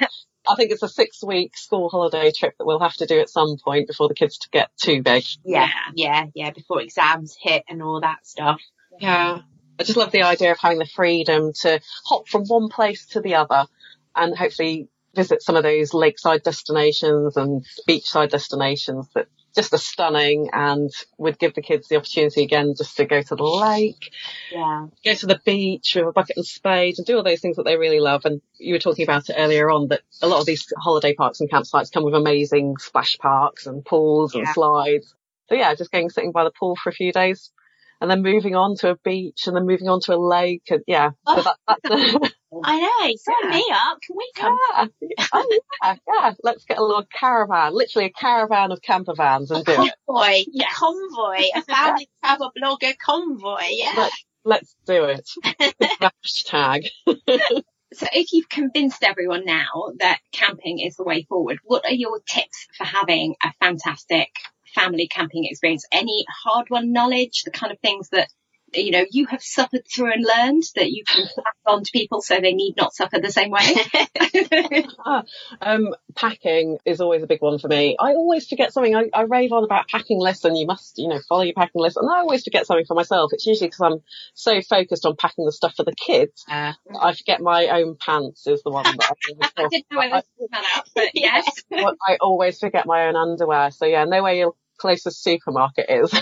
I 0.49 0.55
think 0.55 0.71
it's 0.71 0.83
a 0.83 0.89
six 0.89 1.23
week 1.23 1.55
school 1.57 1.89
holiday 1.89 2.31
trip 2.31 2.55
that 2.57 2.65
we'll 2.65 2.79
have 2.79 2.95
to 2.95 3.05
do 3.05 3.19
at 3.19 3.29
some 3.29 3.57
point 3.63 3.87
before 3.87 4.07
the 4.07 4.15
kids 4.15 4.39
get 4.51 4.71
too 4.81 5.03
big. 5.03 5.23
Yeah, 5.45 5.69
yeah, 5.93 6.25
yeah, 6.33 6.51
before 6.51 6.81
exams 6.81 7.37
hit 7.39 7.63
and 7.69 7.83
all 7.83 8.01
that 8.01 8.25
stuff. 8.25 8.61
Yeah. 8.99 9.41
I 9.79 9.83
just 9.83 9.97
love 9.97 10.11
the 10.11 10.23
idea 10.23 10.51
of 10.51 10.57
having 10.59 10.79
the 10.79 10.87
freedom 10.87 11.53
to 11.61 11.79
hop 12.05 12.27
from 12.27 12.45
one 12.45 12.69
place 12.69 13.05
to 13.07 13.21
the 13.21 13.35
other 13.35 13.67
and 14.15 14.35
hopefully 14.35 14.89
visit 15.17 15.41
some 15.41 15.57
of 15.57 15.63
those 15.63 15.93
lakeside 15.93 16.43
destinations 16.43 17.35
and 17.35 17.65
beachside 17.89 18.29
destinations 18.29 19.09
that 19.15 19.27
just 19.55 19.73
are 19.73 19.77
stunning 19.79 20.49
and 20.53 20.91
would 21.17 21.39
give 21.39 21.55
the 21.55 21.63
kids 21.63 21.87
the 21.87 21.95
opportunity 21.97 22.43
again 22.43 22.75
just 22.77 22.95
to 22.95 23.05
go 23.05 23.21
to 23.21 23.35
the 23.35 23.43
lake, 23.43 24.11
Yeah. 24.51 24.85
go 25.03 25.13
to 25.15 25.25
the 25.25 25.41
beach 25.43 25.93
with 25.95 26.05
a 26.07 26.11
bucket 26.11 26.37
and 26.37 26.45
spade 26.45 26.95
and 26.99 27.07
do 27.07 27.17
all 27.17 27.23
those 27.23 27.41
things 27.41 27.55
that 27.57 27.63
they 27.63 27.75
really 27.75 27.99
love. 27.99 28.23
And 28.25 28.39
you 28.59 28.75
were 28.75 28.79
talking 28.79 29.03
about 29.03 29.29
it 29.29 29.35
earlier 29.37 29.71
on 29.71 29.87
that 29.87 30.01
a 30.21 30.27
lot 30.27 30.39
of 30.39 30.45
these 30.45 30.65
holiday 30.77 31.15
parks 31.15 31.39
and 31.39 31.49
campsites 31.49 31.91
come 31.91 32.03
with 32.03 32.13
amazing 32.13 32.75
splash 32.77 33.17
parks 33.17 33.65
and 33.65 33.83
pools 33.83 34.35
and 34.35 34.47
slides. 34.47 35.15
So 35.49 35.55
yeah, 35.55 35.73
just 35.73 35.91
going 35.91 36.09
sitting 36.11 36.31
by 36.31 36.43
the 36.43 36.51
pool 36.51 36.75
for 36.75 36.89
a 36.89 36.93
few 36.93 37.11
days 37.11 37.51
and 37.99 38.11
then 38.11 38.21
moving 38.21 38.55
on 38.55 38.75
to 38.75 38.91
a 38.91 38.95
beach 38.97 39.47
and 39.47 39.55
then 39.55 39.65
moving 39.65 39.87
on 39.89 40.01
to 40.01 40.13
a 40.13 40.17
lake. 40.21 40.67
And 40.69 40.83
yeah, 40.85 41.11
so 41.27 41.41
that, 41.41 41.57
that's, 41.83 42.35
I 42.63 42.79
know, 42.79 43.15
sign 43.17 43.51
me 43.51 43.65
up. 43.73 43.99
Can 44.01 44.15
we 44.17 44.31
come? 44.35 44.57
yeah, 45.01 45.25
oh, 45.33 45.59
yeah, 45.83 45.95
yeah. 46.07 46.33
Let's 46.43 46.63
get 46.65 46.77
a 46.77 46.83
little 46.83 47.05
caravan, 47.05 47.73
literally 47.73 48.05
a 48.05 48.09
caravan 48.09 48.71
of 48.71 48.81
camper 48.81 49.13
vans 49.15 49.51
and 49.51 49.65
do 49.65 49.71
it. 49.71 49.93
Convoy, 50.07 50.43
convoy, 50.73 51.43
a 51.55 51.61
family 51.67 52.09
travel 52.23 52.51
blogger 52.57 52.93
convoy, 52.97 53.67
yeah. 53.71 53.93
Let's, 53.97 54.25
let's 54.45 54.75
do 54.85 55.03
it. 55.05 55.29
Hashtag. 56.25 56.87
So 57.93 58.05
if 58.11 58.33
you've 58.33 58.49
convinced 58.49 59.01
everyone 59.01 59.45
now 59.45 59.93
that 59.99 60.19
camping 60.33 60.79
is 60.79 60.97
the 60.97 61.05
way 61.05 61.23
forward, 61.23 61.59
what 61.63 61.85
are 61.85 61.93
your 61.93 62.19
tips 62.19 62.67
for 62.77 62.83
having 62.83 63.35
a 63.41 63.53
fantastic 63.61 64.27
family 64.75 65.07
camping 65.07 65.45
experience? 65.45 65.85
Any 65.89 66.25
hard 66.43 66.69
won 66.69 66.91
knowledge, 66.91 67.43
the 67.43 67.51
kind 67.51 67.71
of 67.71 67.79
things 67.79 68.09
that 68.09 68.27
you 68.73 68.91
know 68.91 69.05
you 69.09 69.25
have 69.27 69.41
suffered 69.41 69.83
through 69.87 70.11
and 70.11 70.25
learned 70.25 70.63
that 70.75 70.91
you 70.91 71.03
can 71.05 71.25
pass 71.25 71.53
on 71.65 71.83
to 71.83 71.91
people 71.91 72.21
so 72.21 72.39
they 72.39 72.53
need 72.53 72.75
not 72.77 72.93
suffer 72.93 73.19
the 73.19 73.31
same 73.31 73.51
way? 73.51 73.61
Ah, 75.05 75.23
um, 75.61 75.93
packing 76.15 76.77
is 76.85 76.99
always 76.99 77.23
a 77.23 77.27
big 77.27 77.41
one 77.41 77.59
for 77.59 77.67
me. 77.67 77.95
I 77.99 78.11
always 78.11 78.47
forget 78.47 78.73
something. 78.73 78.95
I, 78.95 79.09
I 79.13 79.21
rave 79.21 79.51
on 79.53 79.63
about 79.63 79.87
packing 79.87 80.19
lists 80.19 80.43
and 80.43 80.57
you 80.57 80.65
must, 80.65 80.97
you 80.97 81.07
know, 81.07 81.19
follow 81.29 81.43
your 81.43 81.53
packing 81.53 81.81
list. 81.81 81.97
And 81.97 82.09
I 82.09 82.19
always 82.19 82.43
forget 82.43 82.65
something 82.65 82.85
for 82.85 82.93
myself. 82.93 83.31
It's 83.33 83.45
usually 83.45 83.67
because 83.67 83.81
I'm 83.81 84.01
so 84.33 84.61
focused 84.61 85.05
on 85.05 85.15
packing 85.15 85.45
the 85.45 85.51
stuff 85.51 85.75
for 85.75 85.83
the 85.83 85.95
kids. 85.95 86.45
Uh, 86.49 86.73
I 86.99 87.13
forget 87.13 87.41
my 87.41 87.67
own 87.67 87.95
pants 87.95 88.47
is 88.47 88.63
the 88.63 88.71
one 88.71 88.83
that 88.83 89.15
I, 89.55 89.61
I 89.63 89.67
didn't 89.69 89.85
know 89.91 89.97
whether 89.97 90.21
to 90.21 90.47
out, 90.53 90.89
but 90.93 91.09
yes. 91.13 91.63
I 91.71 92.17
always 92.19 92.59
forget 92.59 92.85
my 92.85 93.07
own 93.07 93.15
underwear. 93.15 93.71
So 93.71 93.85
yeah, 93.85 94.03
know 94.05 94.23
where 94.23 94.33
your 94.33 94.53
closest 94.77 95.23
supermarket 95.23 95.89
is. 95.89 96.13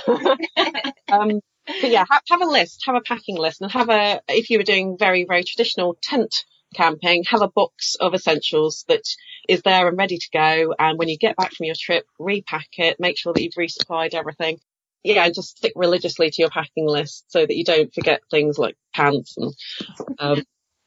um, 1.12 1.42
but 1.68 1.90
yeah, 1.90 2.06
have, 2.10 2.22
have 2.30 2.42
a 2.42 2.46
list, 2.46 2.84
have 2.86 2.96
a 2.96 3.02
packing 3.02 3.38
list 3.38 3.62
and 3.62 3.72
have 3.72 3.90
a, 3.90 4.22
if 4.30 4.50
you 4.50 4.58
were 4.58 4.64
doing 4.64 4.98
very, 4.98 5.26
very 5.26 5.44
traditional 5.44 5.98
tent 6.02 6.46
camping, 6.74 7.24
have 7.28 7.42
a 7.42 7.48
box 7.48 7.96
of 7.96 8.14
essentials 8.14 8.86
that 8.88 9.04
is 9.48 9.62
there 9.62 9.88
and 9.88 9.98
ready 9.98 10.18
to 10.18 10.30
go. 10.32 10.74
And 10.78 10.98
when 10.98 11.10
you 11.10 11.18
get 11.18 11.38
back 11.38 11.54
from 11.54 11.66
your 11.66 11.76
trip, 11.80 12.06
repack 12.20 12.68
it, 12.78 13.00
make 13.00 13.18
sure 13.18 13.34
that 13.34 13.42
you've 13.42 13.54
resupplied 13.54 14.14
everything. 14.14 14.60
Yeah, 15.04 15.26
and 15.26 15.36
just 15.36 15.58
stick 15.58 15.74
religiously 15.76 16.32
to 16.32 16.42
your 16.42 16.50
packing 16.50 16.88
list 16.88 17.26
so 17.28 17.40
that 17.40 17.56
you 17.56 17.64
don't 17.64 17.94
forget 17.94 18.22
things 18.32 18.58
like 18.58 18.76
pants 18.94 19.38
and 19.38 19.54
um, 20.18 20.44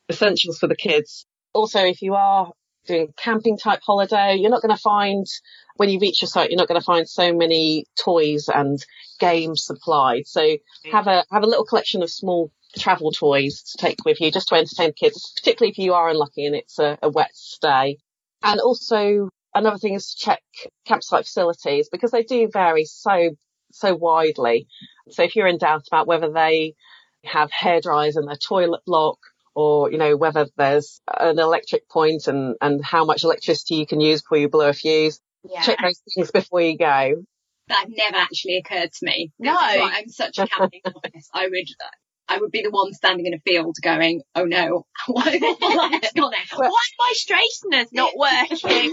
essentials 0.09 0.59
for 0.59 0.67
the 0.67 0.77
kids. 0.77 1.25
Also, 1.55 1.81
if 1.85 2.03
you 2.03 2.15
are 2.15 2.53
doing 2.87 3.13
camping 3.17 3.59
type 3.59 3.81
holiday, 3.85 4.37
you're 4.37 4.51
not 4.51 4.63
going 4.63 4.75
to 4.75 4.81
find 4.81 5.27
when 5.77 5.91
you 5.91 5.99
reach 6.01 6.23
your 6.23 6.29
site, 6.29 6.51
you're 6.51 6.59
not 6.59 6.69
going 6.69 6.81
to 6.81 6.85
find 6.85 7.09
so 7.09 7.33
many 7.33 7.85
toys 8.03 8.49
and 8.53 8.79
games 9.21 9.65
supplied. 9.65 10.27
So 10.27 10.41
mm. 10.41 10.61
have 10.91 11.07
a 11.07 11.25
have 11.31 11.43
a 11.43 11.47
little 11.47 11.65
collection 11.65 12.03
of 12.03 12.11
small 12.11 12.51
travel 12.79 13.13
toys 13.13 13.63
to 13.63 13.79
take 13.79 14.05
with 14.05 14.21
you 14.21 14.31
just 14.31 14.49
to 14.49 14.55
entertain 14.55 14.93
kids, 14.93 15.33
particularly 15.37 15.71
if 15.71 15.79
you 15.79 15.95
are 15.95 16.11
unlucky 16.11 16.47
and 16.47 16.55
it's 16.55 16.79
a, 16.79 16.99
a 17.03 17.09
wet 17.09 17.31
stay. 17.35 17.99
And 18.43 18.61
also 18.61 19.31
another 19.55 19.79
thing 19.79 19.95
is 19.95 20.15
to 20.15 20.25
check 20.25 20.43
campsite 20.87 21.25
facilities 21.25 21.89
because 21.91 22.11
they 22.11 22.23
do 22.23 22.49
vary 22.53 22.85
so 22.85 23.31
so 23.71 23.95
widely. 23.95 24.67
So 25.11 25.23
if 25.23 25.37
you're 25.37 25.47
in 25.47 25.59
doubt 25.59 25.85
about 25.89 26.07
whether 26.07 26.33
they 26.33 26.75
have 27.25 27.51
hair 27.51 27.81
dryers 27.81 28.17
in 28.17 28.27
their 28.27 28.37
toilet 28.37 28.81
block 28.87 29.19
or, 29.59 29.91
you 29.91 29.99
know, 29.99 30.17
whether 30.17 30.47
there's 30.57 31.01
an 31.19 31.41
electric 31.41 31.89
point 31.89 32.29
and, 32.29 32.55
and 32.61 32.81
how 32.85 33.05
much 33.05 33.25
electricity 33.25 33.75
you 33.75 33.87
can 33.89 34.01
use 34.01 34.23
before 34.23 34.39
you 34.39 34.49
blow 34.49 34.69
a 34.69 34.73
fuse, 34.73 35.21
yeah. 35.43 35.63
check 35.63 35.79
those 35.83 36.01
things 36.15 36.31
before 36.31 36.61
you 36.61 36.79
go. 36.79 37.25
That 37.67 37.87
never 37.89 38.19
actually 38.19 38.59
occurred 38.59 38.93
to 38.93 39.05
me. 39.05 39.33
No. 39.37 39.53
Why 39.53 39.91
I'm 39.97 40.09
such 40.09 40.39
a 40.39 40.47
camping 40.47 40.83
novice. 40.87 41.29
I 41.35 41.49
would, 41.49 41.67
I 42.29 42.39
would 42.39 42.53
be 42.53 42.63
the 42.63 42.71
one 42.71 42.93
standing 42.93 43.27
in 43.27 43.35
a 43.35 43.41
field 43.41 43.75
going, 43.83 44.23
"Oh 44.37 44.45
no, 44.45 44.87
why 45.09 45.39
what's? 45.41 46.13
Why 46.15 46.29
are 46.29 46.71
my 47.01 47.13
straighteners 47.15 47.89
not 47.93 48.13
working? 48.17 48.93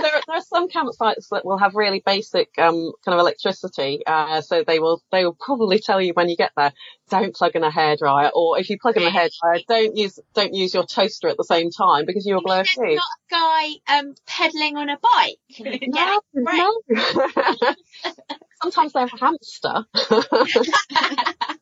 There, 0.00 0.14
are- 0.14 0.22
there 0.26 0.36
are 0.36 0.42
some 0.42 0.68
campsites 0.68 1.28
that 1.30 1.44
will 1.44 1.58
have 1.58 1.74
really 1.74 2.02
basic 2.04 2.48
um, 2.58 2.92
kind 3.04 3.14
of 3.14 3.20
electricity, 3.20 4.02
uh, 4.06 4.40
so 4.40 4.64
they 4.66 4.78
will 4.78 5.02
they 5.12 5.24
will 5.24 5.36
probably 5.38 5.78
tell 5.78 6.00
you 6.00 6.12
when 6.14 6.28
you 6.28 6.36
get 6.36 6.52
there, 6.56 6.72
don't 7.10 7.34
plug 7.34 7.56
in 7.56 7.64
a 7.64 7.70
hairdryer, 7.70 8.30
or 8.34 8.58
if 8.58 8.70
you 8.70 8.78
plug 8.80 8.96
in 8.96 9.02
a 9.02 9.10
hairdryer, 9.10 9.64
don't 9.68 9.96
use 9.96 10.18
don't 10.34 10.54
use 10.54 10.72
your 10.74 10.84
toaster 10.84 11.28
at 11.28 11.36
the 11.36 11.44
same 11.44 11.70
time 11.70 12.04
because 12.06 12.24
you 12.26 12.34
will 12.34 12.42
blow 12.42 12.60
a 12.60 12.64
fuse. 12.64 12.96
not 12.96 13.04
a 13.30 13.34
guy 13.88 13.98
um, 13.98 14.14
pedaling 14.26 14.76
on 14.76 14.88
a 14.88 14.98
bike. 14.98 15.38
No, 15.86 16.20
no. 16.34 16.80
Sometimes 18.62 18.92
they're 18.92 19.06
a 19.06 19.18
hamster. 19.18 19.84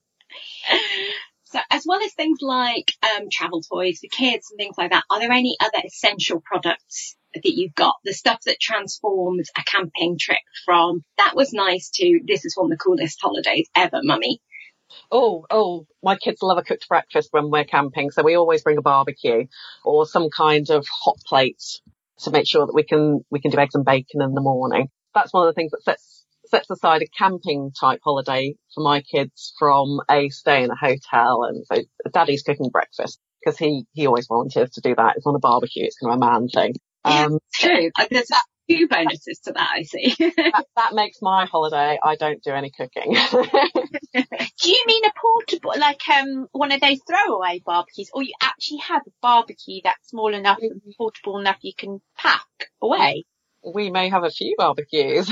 So, 1.50 1.58
as 1.70 1.84
well 1.86 2.02
as 2.02 2.12
things 2.12 2.40
like 2.42 2.92
um, 3.02 3.28
travel 3.32 3.62
toys 3.62 4.00
for 4.00 4.08
kids 4.14 4.50
and 4.50 4.58
things 4.58 4.74
like 4.76 4.90
that, 4.90 5.04
are 5.08 5.18
there 5.18 5.32
any 5.32 5.56
other 5.60 5.78
essential 5.82 6.42
products 6.44 7.16
that 7.34 7.42
you've 7.44 7.74
got? 7.74 7.94
The 8.04 8.12
stuff 8.12 8.40
that 8.46 8.60
transforms 8.60 9.48
a 9.56 9.62
camping 9.64 10.16
trip 10.18 10.38
from 10.64 11.04
that 11.16 11.34
was 11.34 11.52
nice 11.52 11.90
to 11.94 12.20
this 12.26 12.44
is 12.44 12.56
one 12.56 12.66
of 12.66 12.78
the 12.78 12.82
coolest 12.82 13.18
holidays 13.20 13.68
ever, 13.74 14.00
mummy. 14.02 14.40
Oh, 15.10 15.44
oh, 15.50 15.86
my 16.02 16.16
kids 16.16 16.38
love 16.42 16.58
a 16.58 16.62
cooked 16.62 16.88
breakfast 16.88 17.28
when 17.30 17.50
we're 17.50 17.64
camping, 17.64 18.10
so 18.10 18.22
we 18.22 18.36
always 18.36 18.62
bring 18.62 18.78
a 18.78 18.82
barbecue 18.82 19.46
or 19.84 20.06
some 20.06 20.30
kind 20.30 20.70
of 20.70 20.86
hot 20.88 21.18
plate 21.26 21.62
to 22.20 22.30
make 22.30 22.48
sure 22.48 22.66
that 22.66 22.74
we 22.74 22.82
can 22.82 23.24
we 23.30 23.40
can 23.40 23.50
do 23.50 23.58
eggs 23.58 23.74
and 23.74 23.84
bacon 23.84 24.22
in 24.22 24.34
the 24.34 24.40
morning. 24.40 24.88
That's 25.14 25.32
one 25.32 25.46
of 25.46 25.54
the 25.54 25.58
things 25.58 25.72
that 25.72 25.82
sets 25.82 26.24
sets 26.46 26.70
aside 26.70 27.02
a 27.02 27.06
camping 27.06 27.72
type 27.78 28.00
holiday 28.02 28.54
for 28.74 28.82
my 28.82 29.02
kids 29.02 29.52
from 29.58 30.00
a 30.10 30.30
stay 30.30 30.64
in 30.64 30.70
a 30.70 30.76
hotel. 30.76 31.44
And 31.44 31.64
so 31.66 31.82
daddy's 32.12 32.42
cooking 32.42 32.70
breakfast 32.70 33.18
because 33.40 33.58
he 33.58 33.84
he 33.92 34.06
always 34.06 34.26
volunteers 34.26 34.70
to 34.70 34.80
do 34.80 34.94
that. 34.94 35.14
It's 35.16 35.26
on 35.26 35.34
a 35.34 35.40
barbecue. 35.40 35.84
It's 35.84 35.98
kind 35.98 36.12
of 36.12 36.16
a 36.16 36.30
man 36.30 36.48
thing. 36.48 36.74
Yeah. 37.08 37.24
Um, 37.26 37.38
True. 37.54 37.90
Uh, 37.98 38.06
There's 38.10 38.30
a 38.30 38.36
few 38.68 38.88
bonuses 38.88 39.40
to 39.44 39.52
that, 39.52 39.68
I 39.72 39.82
see. 39.82 40.14
that, 40.18 40.64
that 40.76 40.94
makes 40.94 41.18
my 41.22 41.46
holiday. 41.46 41.98
I 42.02 42.16
don't 42.16 42.42
do 42.42 42.52
any 42.52 42.70
cooking. 42.70 43.14
Do 44.62 44.70
you 44.70 44.84
mean 44.86 45.04
a 45.04 45.12
portable, 45.20 45.72
like 45.78 46.00
um 46.08 46.48
one 46.52 46.72
of 46.72 46.80
those 46.80 46.98
throwaway 47.06 47.60
barbecues, 47.64 48.10
or 48.12 48.22
you 48.22 48.34
actually 48.42 48.78
have 48.78 49.02
a 49.06 49.10
barbecue 49.22 49.80
that's 49.84 50.08
small 50.08 50.34
enough 50.34 50.58
and 50.60 50.80
portable 50.96 51.38
enough 51.38 51.58
you 51.62 51.72
can 51.76 52.00
pack 52.16 52.46
away? 52.82 53.24
we 53.74 53.90
may 53.90 54.08
have 54.08 54.24
a 54.24 54.30
few 54.30 54.54
barbecues. 54.56 55.28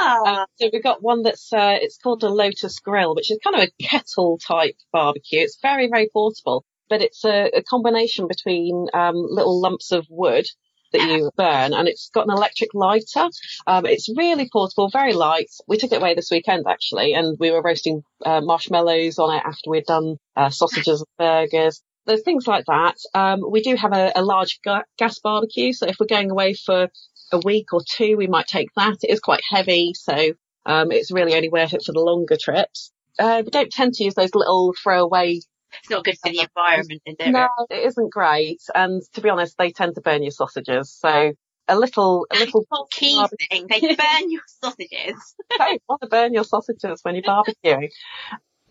Oh, 0.00 0.46
so 0.56 0.70
we've 0.72 0.82
got 0.82 1.02
one 1.02 1.22
that's 1.22 1.52
uh, 1.52 1.76
it's 1.80 1.98
called 1.98 2.22
a 2.22 2.28
Lotus 2.28 2.78
Grill, 2.78 3.14
which 3.14 3.30
is 3.30 3.38
kind 3.42 3.56
of 3.56 3.62
a 3.62 3.82
kettle 3.82 4.38
type 4.38 4.76
barbecue. 4.92 5.40
It's 5.40 5.58
very 5.60 5.88
very 5.88 6.08
portable, 6.12 6.64
but 6.88 7.02
it's 7.02 7.24
a, 7.24 7.50
a 7.56 7.62
combination 7.62 8.28
between 8.28 8.86
um, 8.94 9.16
little 9.16 9.60
lumps 9.60 9.92
of 9.92 10.06
wood 10.08 10.46
that 10.92 11.02
you 11.02 11.30
burn, 11.36 11.74
and 11.74 11.88
it's 11.88 12.10
got 12.10 12.26
an 12.26 12.32
electric 12.32 12.70
lighter. 12.74 13.28
Um, 13.66 13.86
it's 13.86 14.08
really 14.16 14.48
portable, 14.52 14.88
very 14.88 15.12
light. 15.12 15.50
We 15.66 15.76
took 15.76 15.92
it 15.92 16.00
away 16.00 16.14
this 16.14 16.30
weekend 16.30 16.64
actually, 16.68 17.14
and 17.14 17.36
we 17.38 17.50
were 17.50 17.62
roasting 17.62 18.02
uh, 18.24 18.40
marshmallows 18.40 19.18
on 19.18 19.36
it 19.36 19.42
after 19.44 19.70
we'd 19.70 19.84
done 19.84 20.16
uh, 20.36 20.50
sausages 20.50 21.00
and 21.00 21.18
burgers. 21.18 21.82
There's 22.06 22.22
things 22.22 22.46
like 22.46 22.64
that. 22.66 22.96
Um, 23.14 23.42
we 23.48 23.60
do 23.60 23.76
have 23.76 23.92
a, 23.92 24.12
a 24.16 24.22
large 24.22 24.60
ga- 24.64 24.84
gas 24.96 25.18
barbecue, 25.18 25.72
so 25.72 25.86
if 25.86 25.96
we're 26.00 26.06
going 26.06 26.30
away 26.30 26.54
for 26.54 26.88
a 27.32 27.40
week 27.44 27.72
or 27.72 27.82
two, 27.86 28.16
we 28.16 28.26
might 28.26 28.46
take 28.46 28.68
that. 28.76 28.96
It 29.02 29.10
is 29.10 29.20
quite 29.20 29.42
heavy, 29.48 29.92
so 29.94 30.32
um, 30.64 30.90
it's 30.90 31.12
really 31.12 31.34
only 31.34 31.50
worth 31.50 31.74
it 31.74 31.82
for 31.84 31.92
the 31.92 32.00
longer 32.00 32.36
trips. 32.40 32.92
Uh, 33.18 33.42
we 33.44 33.50
don't 33.50 33.70
tend 33.70 33.94
to 33.94 34.04
use 34.04 34.14
those 34.14 34.34
little 34.34 34.74
throwaway. 34.82 35.40
It's 35.80 35.90
not 35.90 36.04
good 36.04 36.18
for 36.22 36.30
the 36.30 36.40
environment, 36.40 37.02
is 37.06 37.16
it? 37.18 37.30
No, 37.30 37.48
it 37.70 37.86
isn't 37.86 38.12
great, 38.12 38.60
and 38.74 39.02
to 39.14 39.20
be 39.20 39.28
honest, 39.28 39.56
they 39.58 39.70
tend 39.70 39.94
to 39.96 40.00
burn 40.00 40.22
your 40.22 40.30
sausages. 40.30 40.92
So 40.92 41.32
a 41.68 41.78
little, 41.78 42.26
a 42.30 42.38
little 42.38 42.66
key 42.90 43.22
thing. 43.50 43.66
They 43.68 43.80
burn 43.94 44.30
your 44.30 44.42
sausages. 44.46 45.34
don't 45.58 45.82
want 45.88 46.02
to 46.02 46.08
burn 46.08 46.32
your 46.32 46.44
sausages 46.44 47.00
when 47.02 47.14
you're 47.14 47.24
barbecuing. 47.24 47.90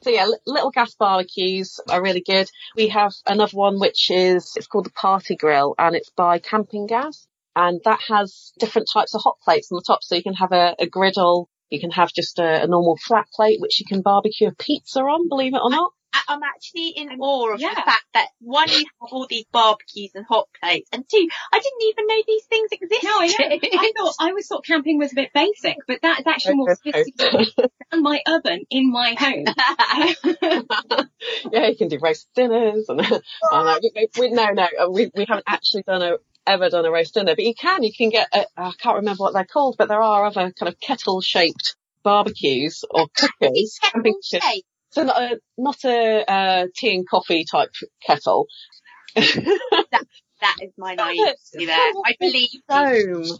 So 0.02 0.12
yeah, 0.12 0.28
little 0.46 0.72
gas 0.72 0.96
barbecues 0.96 1.80
are 1.90 2.02
really 2.02 2.22
good. 2.22 2.50
We 2.76 2.90
have 2.90 3.14
another 3.26 3.58
one 3.58 3.80
which 3.80 4.12
is, 4.12 4.54
it's 4.56 4.68
called 4.68 4.86
the 4.86 4.92
Party 4.92 5.36
Grill 5.36 5.74
and 5.78 5.96
it's 5.96 6.12
by 6.12 6.40
Campingaz 6.40 7.26
and 7.56 7.82
that 7.86 8.00
has 8.08 8.54
different 8.60 8.88
types 8.92 9.16
of 9.16 9.22
hot 9.22 9.38
plates 9.44 9.72
on 9.72 9.78
the 9.78 9.84
top. 9.86 10.04
So 10.04 10.16
you 10.16 10.22
can 10.22 10.36
have 10.36 10.52
a, 10.52 10.76
a 10.78 10.86
griddle, 10.86 11.50
you 11.70 11.80
can 11.80 11.90
have 11.92 12.14
just 12.14 12.38
a, 12.38 12.64
a, 12.64 12.68
normal 12.68 12.98
flat 12.98 13.26
plate 13.34 13.60
which 13.60 13.80
you 13.80 13.86
can 13.88 14.04
barbecue 14.04 14.50
a 14.50 14.54
pizza 14.54 15.00
on, 15.00 15.28
believe 15.28 15.56
it 15.56 15.62
or 15.64 15.72
not. 15.72 15.92
I'm 16.28 16.44
actually 16.44 16.90
in 16.90 17.20
awe 17.20 17.54
of 17.54 17.60
yeah. 17.60 17.70
the 17.70 17.82
fact 17.82 18.06
that 18.14 18.28
one, 18.40 18.70
you 18.70 18.86
have 19.02 19.12
all 19.12 19.28
these 19.30 19.46
barbecues 19.52 20.12
and 20.16 20.26
hot 20.26 20.48
plates, 20.62 20.90
and 20.92 21.04
two, 21.10 21.28
I 21.52 21.60
didn't 21.60 21.82
even 21.90 22.08
know 22.08 22.24
these 22.28 22.46
things 22.46 22.70
existed. 22.72 23.06
No, 23.06 23.20
I 23.20 23.28
know. 23.28 23.80
I 23.80 23.92
thought 23.98 24.16
I 24.20 24.30
always 24.30 24.48
thought 24.48 24.66
camping 24.66 24.98
was 24.98 25.12
a 25.12 25.16
bit 25.16 25.32
basic, 25.34 25.78
but 25.88 26.02
that 26.02 26.20
is 26.20 26.28
actually 26.28 26.56
more 26.56 26.76
sophisticated 26.76 27.54
than 27.92 28.04
my 28.04 28.22
oven 28.28 28.66
in 28.70 28.92
my 28.92 29.16
home. 29.18 29.46
yeah, 31.52 31.68
you 31.68 31.76
can 31.78 31.88
do 31.88 32.00
roast 32.02 32.28
dinners, 32.36 32.90
and 32.90 33.02
oh, 33.52 33.80
no, 33.84 34.08
we, 34.20 34.30
no, 34.32 34.52
no, 34.52 34.68
uh, 34.80 34.90
we 34.90 35.12
we 35.16 35.26
haven't 35.28 35.46
actually 35.48 35.84
done 35.84 36.02
a 36.02 36.18
ever 36.48 36.70
done 36.70 36.86
a 36.86 36.92
roast 36.92 37.14
dinner, 37.14 37.36
but 37.36 37.44
you 37.44 37.54
can. 37.54 37.84
You 37.84 37.94
can 37.94 38.10
get. 38.10 38.28
A, 38.34 38.46
I 38.58 38.72
can't 38.80 38.98
remember 38.98 39.22
what 39.22 39.34
they're 39.34 39.46
called, 39.46 39.76
but 39.78 39.88
there 39.90 40.02
are 40.02 40.26
other 40.26 40.52
kind 40.52 40.72
of 40.72 40.80
kettle 40.80 41.22
shaped 41.22 41.76
barbecues 42.04 42.86
or 42.90 43.08
cookers. 43.16 43.80
Camping 43.84 44.20
shaped. 44.24 44.66
So 44.92 45.04
not 45.04 45.22
a, 45.22 45.40
not 45.58 45.84
a 45.86 46.32
uh, 46.32 46.68
tea 46.76 46.96
and 46.96 47.08
coffee 47.08 47.46
type 47.50 47.72
kettle. 48.06 48.48
that, 49.16 50.06
that 50.42 50.56
is 50.62 50.72
my 50.78 50.96
naivety 50.96 51.66
there. 51.66 51.76
I 51.78 52.16
believe. 52.20 52.50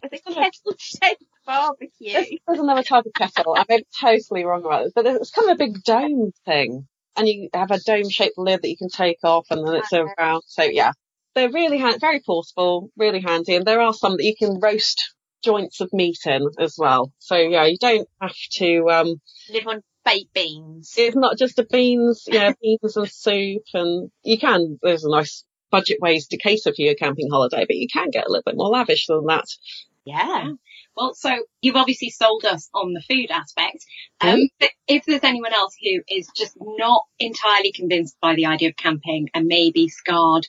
It's 0.04 0.28
a 0.28 0.34
kettle 0.34 0.76
shaped 0.78 1.24
barbecue. 1.46 2.40
There's 2.48 2.60
another 2.60 2.84
type 2.84 3.06
of 3.06 3.14
kettle. 3.14 3.56
I 3.58 3.64
be 3.68 3.86
totally 4.00 4.44
wrong 4.46 4.66
about 4.66 4.84
this, 4.84 4.94
but 4.94 5.06
it's 5.06 5.32
kind 5.32 5.50
of 5.50 5.56
a 5.56 5.58
big 5.58 5.84
dome 5.84 6.32
thing. 6.46 6.88
And 7.16 7.28
you 7.28 7.50
have 7.54 7.72
a 7.72 7.80
dome 7.80 8.10
shaped 8.10 8.38
lid 8.38 8.62
that 8.62 8.70
you 8.70 8.78
can 8.78 8.90
take 8.90 9.20
off 9.24 9.48
and 9.50 9.68
then 9.68 9.76
it's 9.76 9.94
a 9.94 10.06
round. 10.20 10.44
So 10.46 10.64
yeah, 10.64 10.92
they're 11.34 11.52
really 11.52 11.80
hand, 11.80 12.00
very 12.00 12.20
portable, 12.20 12.92
really 12.96 13.22
handy. 13.22 13.56
And 13.56 13.66
there 13.66 13.82
are 13.82 13.94
some 13.94 14.18
that 14.18 14.24
you 14.24 14.36
can 14.38 14.60
roast 14.60 15.16
joints 15.44 15.82
of 15.82 15.92
meat 15.94 16.20
in 16.26 16.48
as 16.60 16.76
well. 16.78 17.12
So 17.20 17.36
yeah, 17.36 17.66
you 17.66 17.78
don't 17.80 18.08
have 18.22 18.36
to, 18.54 18.90
um, 18.90 19.22
live 19.50 19.68
on 19.68 19.82
baked 20.08 20.34
beans. 20.34 20.94
It's 20.98 21.16
not 21.16 21.38
just 21.38 21.58
the 21.58 21.66
beans, 21.66 22.24
yeah, 22.28 22.54
beans 22.62 22.96
and 22.96 23.10
soup 23.10 23.64
and 23.74 24.10
you 24.24 24.40
can, 24.40 24.80
there's 24.82 25.04
a 25.04 25.10
nice 25.10 25.44
budget 25.70 25.98
ways 26.02 26.28
to 26.28 26.38
cater 26.38 26.74
for 26.74 26.82
your 26.82 26.96
camping 26.96 27.30
holiday, 27.30 27.66
but 27.68 27.76
you 27.76 27.88
can 27.92 28.10
get 28.10 28.26
a 28.26 28.30
little 28.30 28.44
bit 28.46 28.56
more 28.56 28.70
lavish 28.70 29.08
than 29.08 29.26
that. 29.26 29.46
Yeah. 30.06 30.52
Well, 30.96 31.14
so 31.14 31.30
you've 31.62 31.76
obviously 31.76 32.10
sold 32.10 32.46
us 32.46 32.70
on 32.74 32.94
the 32.94 33.02
food 33.02 33.30
aspect. 33.30 33.86
Um, 34.22 34.48
mm. 34.62 34.68
if 34.88 35.06
there's 35.06 35.24
anyone 35.24 35.54
else 35.54 35.76
who 35.82 36.02
is 36.10 36.30
just 36.36 36.58
not 36.60 37.04
entirely 37.20 37.72
convinced 37.72 38.16
by 38.22 38.36
the 38.36 38.46
idea 38.46 38.70
of 38.70 38.78
camping 38.78 39.28
and 39.34 39.46
maybe 39.48 39.90
scarred 39.90 40.48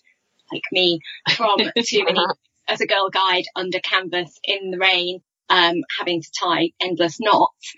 like 0.52 0.62
me 0.72 1.00
from 1.36 1.58
too 1.84 2.04
many 2.04 2.20
as 2.68 2.80
a 2.80 2.86
girl 2.86 3.10
guide 3.10 3.44
under 3.56 3.80
canvas 3.80 4.38
in 4.44 4.70
the 4.70 4.78
rain, 4.78 5.20
um, 5.50 5.76
having 5.98 6.22
to 6.22 6.30
tie 6.38 6.70
endless 6.80 7.18
knots, 7.20 7.74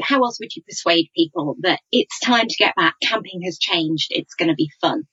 how 0.00 0.22
else 0.24 0.38
would 0.40 0.54
you 0.54 0.62
persuade 0.62 1.10
people 1.16 1.56
that 1.60 1.80
it's 1.90 2.18
time 2.20 2.46
to 2.48 2.56
get 2.56 2.74
back? 2.76 2.94
Camping 3.02 3.42
has 3.44 3.58
changed. 3.58 4.08
It's 4.10 4.34
going 4.34 4.48
to 4.48 4.54
be 4.54 4.70
fun. 4.80 5.04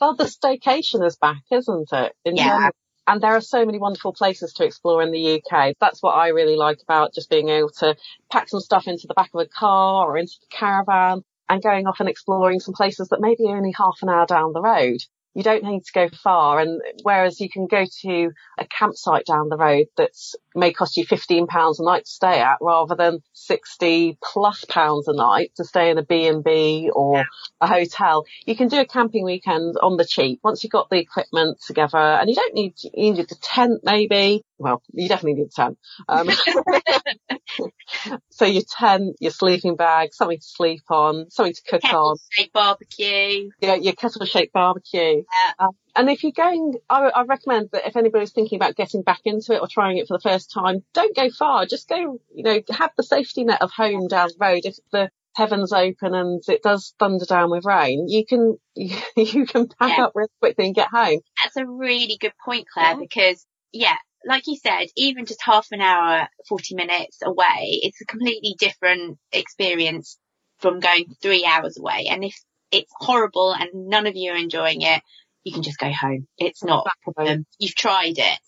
Well, 0.00 0.14
the 0.14 0.24
staycation 0.24 1.04
is 1.04 1.16
back, 1.16 1.42
isn't 1.50 1.88
it? 1.92 2.12
In 2.24 2.36
yeah. 2.36 2.70
and 3.06 3.20
there 3.20 3.36
are 3.36 3.40
so 3.40 3.64
many 3.64 3.78
wonderful 3.78 4.12
places 4.12 4.52
to 4.54 4.64
explore 4.64 5.02
in 5.02 5.12
the 5.12 5.40
UK. 5.40 5.74
That's 5.80 6.02
what 6.02 6.12
I 6.12 6.28
really 6.28 6.56
like 6.56 6.78
about 6.82 7.14
just 7.14 7.30
being 7.30 7.48
able 7.48 7.70
to 7.78 7.96
pack 8.30 8.48
some 8.48 8.60
stuff 8.60 8.86
into 8.86 9.06
the 9.06 9.14
back 9.14 9.30
of 9.34 9.40
a 9.40 9.46
car 9.46 10.06
or 10.06 10.18
into 10.18 10.34
the 10.40 10.56
caravan 10.56 11.22
and 11.48 11.62
going 11.62 11.86
off 11.86 12.00
and 12.00 12.08
exploring 12.08 12.60
some 12.60 12.74
places 12.74 13.08
that 13.08 13.20
maybe 13.20 13.44
only 13.46 13.72
half 13.76 13.98
an 14.02 14.08
hour 14.08 14.26
down 14.26 14.52
the 14.52 14.60
road 14.62 14.98
you 15.36 15.42
don't 15.42 15.64
need 15.64 15.84
to 15.84 15.92
go 15.92 16.08
far. 16.08 16.60
And 16.60 16.80
whereas 17.02 17.42
you 17.42 17.50
can 17.50 17.66
go 17.66 17.84
to 18.00 18.30
a 18.56 18.66
campsite 18.66 19.26
down 19.26 19.50
the 19.50 19.58
road 19.58 19.88
that 19.98 20.12
may 20.54 20.72
cost 20.72 20.96
you 20.96 21.06
£15 21.06 21.46
a 21.78 21.84
night 21.84 22.06
to 22.06 22.10
stay 22.10 22.40
at 22.40 22.56
rather 22.62 22.94
than 22.94 23.18
60 23.34 24.16
plus 24.24 24.64
pounds 24.64 25.08
a 25.08 25.12
night 25.12 25.52
to 25.56 25.64
stay 25.64 25.90
in 25.90 25.98
a 25.98 26.02
B&B 26.02 26.90
or 26.90 27.18
yeah. 27.18 27.24
a 27.60 27.66
hotel. 27.66 28.24
You 28.46 28.56
can 28.56 28.68
do 28.68 28.80
a 28.80 28.86
camping 28.86 29.24
weekend 29.24 29.74
on 29.82 29.98
the 29.98 30.06
cheap 30.06 30.40
once 30.42 30.64
you've 30.64 30.72
got 30.72 30.88
the 30.88 30.98
equipment 30.98 31.58
together 31.66 31.98
and 31.98 32.30
you 32.30 32.34
don't 32.34 32.54
need, 32.54 32.72
you 32.82 33.12
need 33.12 33.30
a 33.30 33.34
tent 33.42 33.82
maybe. 33.84 34.42
Well, 34.56 34.82
you 34.94 35.06
definitely 35.06 35.42
need 35.42 35.48
a 35.48 35.54
tent. 35.54 35.78
Um, 36.08 36.30
so 38.30 38.44
your 38.44 38.62
tent, 38.68 39.16
your 39.20 39.30
sleeping 39.30 39.76
bag, 39.76 40.12
something 40.12 40.38
to 40.38 40.44
sleep 40.44 40.82
on, 40.90 41.30
something 41.30 41.54
to 41.54 41.62
cook 41.68 41.82
kettle 41.82 42.10
on. 42.10 42.16
Barbecue. 42.52 43.50
Yeah, 43.60 43.74
your 43.74 43.94
kettle 43.94 44.24
shaped 44.26 44.52
barbecue. 44.52 45.22
Yeah. 45.22 45.52
Um, 45.58 45.70
and 45.94 46.10
if 46.10 46.22
you're 46.22 46.32
going, 46.32 46.74
I, 46.90 47.08
I, 47.08 47.22
recommend 47.24 47.70
that 47.72 47.86
if 47.86 47.96
anybody's 47.96 48.32
thinking 48.32 48.56
about 48.56 48.76
getting 48.76 49.02
back 49.02 49.20
into 49.24 49.54
it 49.54 49.60
or 49.60 49.68
trying 49.68 49.96
it 49.96 50.06
for 50.06 50.16
the 50.16 50.22
first 50.22 50.52
time, 50.52 50.84
don't 50.92 51.16
go 51.16 51.30
far. 51.30 51.64
Just 51.66 51.88
go, 51.88 52.20
you 52.34 52.42
know, 52.42 52.60
have 52.70 52.90
the 52.96 53.02
safety 53.02 53.44
net 53.44 53.62
of 53.62 53.70
home 53.70 54.06
down 54.08 54.28
the 54.28 54.44
road. 54.44 54.60
If 54.64 54.76
the 54.92 55.10
heavens 55.34 55.72
open 55.72 56.14
and 56.14 56.42
it 56.48 56.62
does 56.62 56.94
thunder 56.98 57.24
down 57.24 57.50
with 57.50 57.64
rain, 57.64 58.08
you 58.08 58.26
can, 58.26 58.58
you, 58.74 58.96
you 59.16 59.46
can 59.46 59.68
pack 59.68 59.96
yeah. 59.96 60.04
up 60.04 60.12
real 60.14 60.28
quickly 60.40 60.66
and 60.66 60.74
get 60.74 60.88
home. 60.88 61.20
That's 61.42 61.56
a 61.56 61.66
really 61.66 62.18
good 62.18 62.34
point, 62.44 62.66
Claire, 62.72 62.92
yeah. 62.92 62.96
because 62.98 63.46
yeah, 63.72 63.96
like 64.26 64.46
you 64.46 64.56
said, 64.56 64.88
even 64.96 65.24
just 65.24 65.40
half 65.42 65.68
an 65.70 65.80
hour, 65.80 66.28
40 66.48 66.74
minutes 66.74 67.18
away, 67.24 67.80
it's 67.82 68.00
a 68.00 68.06
completely 68.06 68.54
different 68.58 69.18
experience 69.32 70.18
from 70.58 70.80
going 70.80 71.14
three 71.22 71.44
hours 71.44 71.78
away. 71.78 72.06
And 72.10 72.24
if 72.24 72.34
it's 72.72 72.92
horrible 72.98 73.54
and 73.54 73.88
none 73.88 74.06
of 74.06 74.16
you 74.16 74.32
are 74.32 74.36
enjoying 74.36 74.82
it, 74.82 75.02
you 75.44 75.52
can 75.52 75.62
just 75.62 75.78
go 75.78 75.90
home. 75.92 76.26
It's 76.38 76.64
not 76.64 76.86
a 76.86 77.12
problem. 77.12 77.46
You've 77.58 77.76
tried 77.76 78.18
it. 78.18 78.40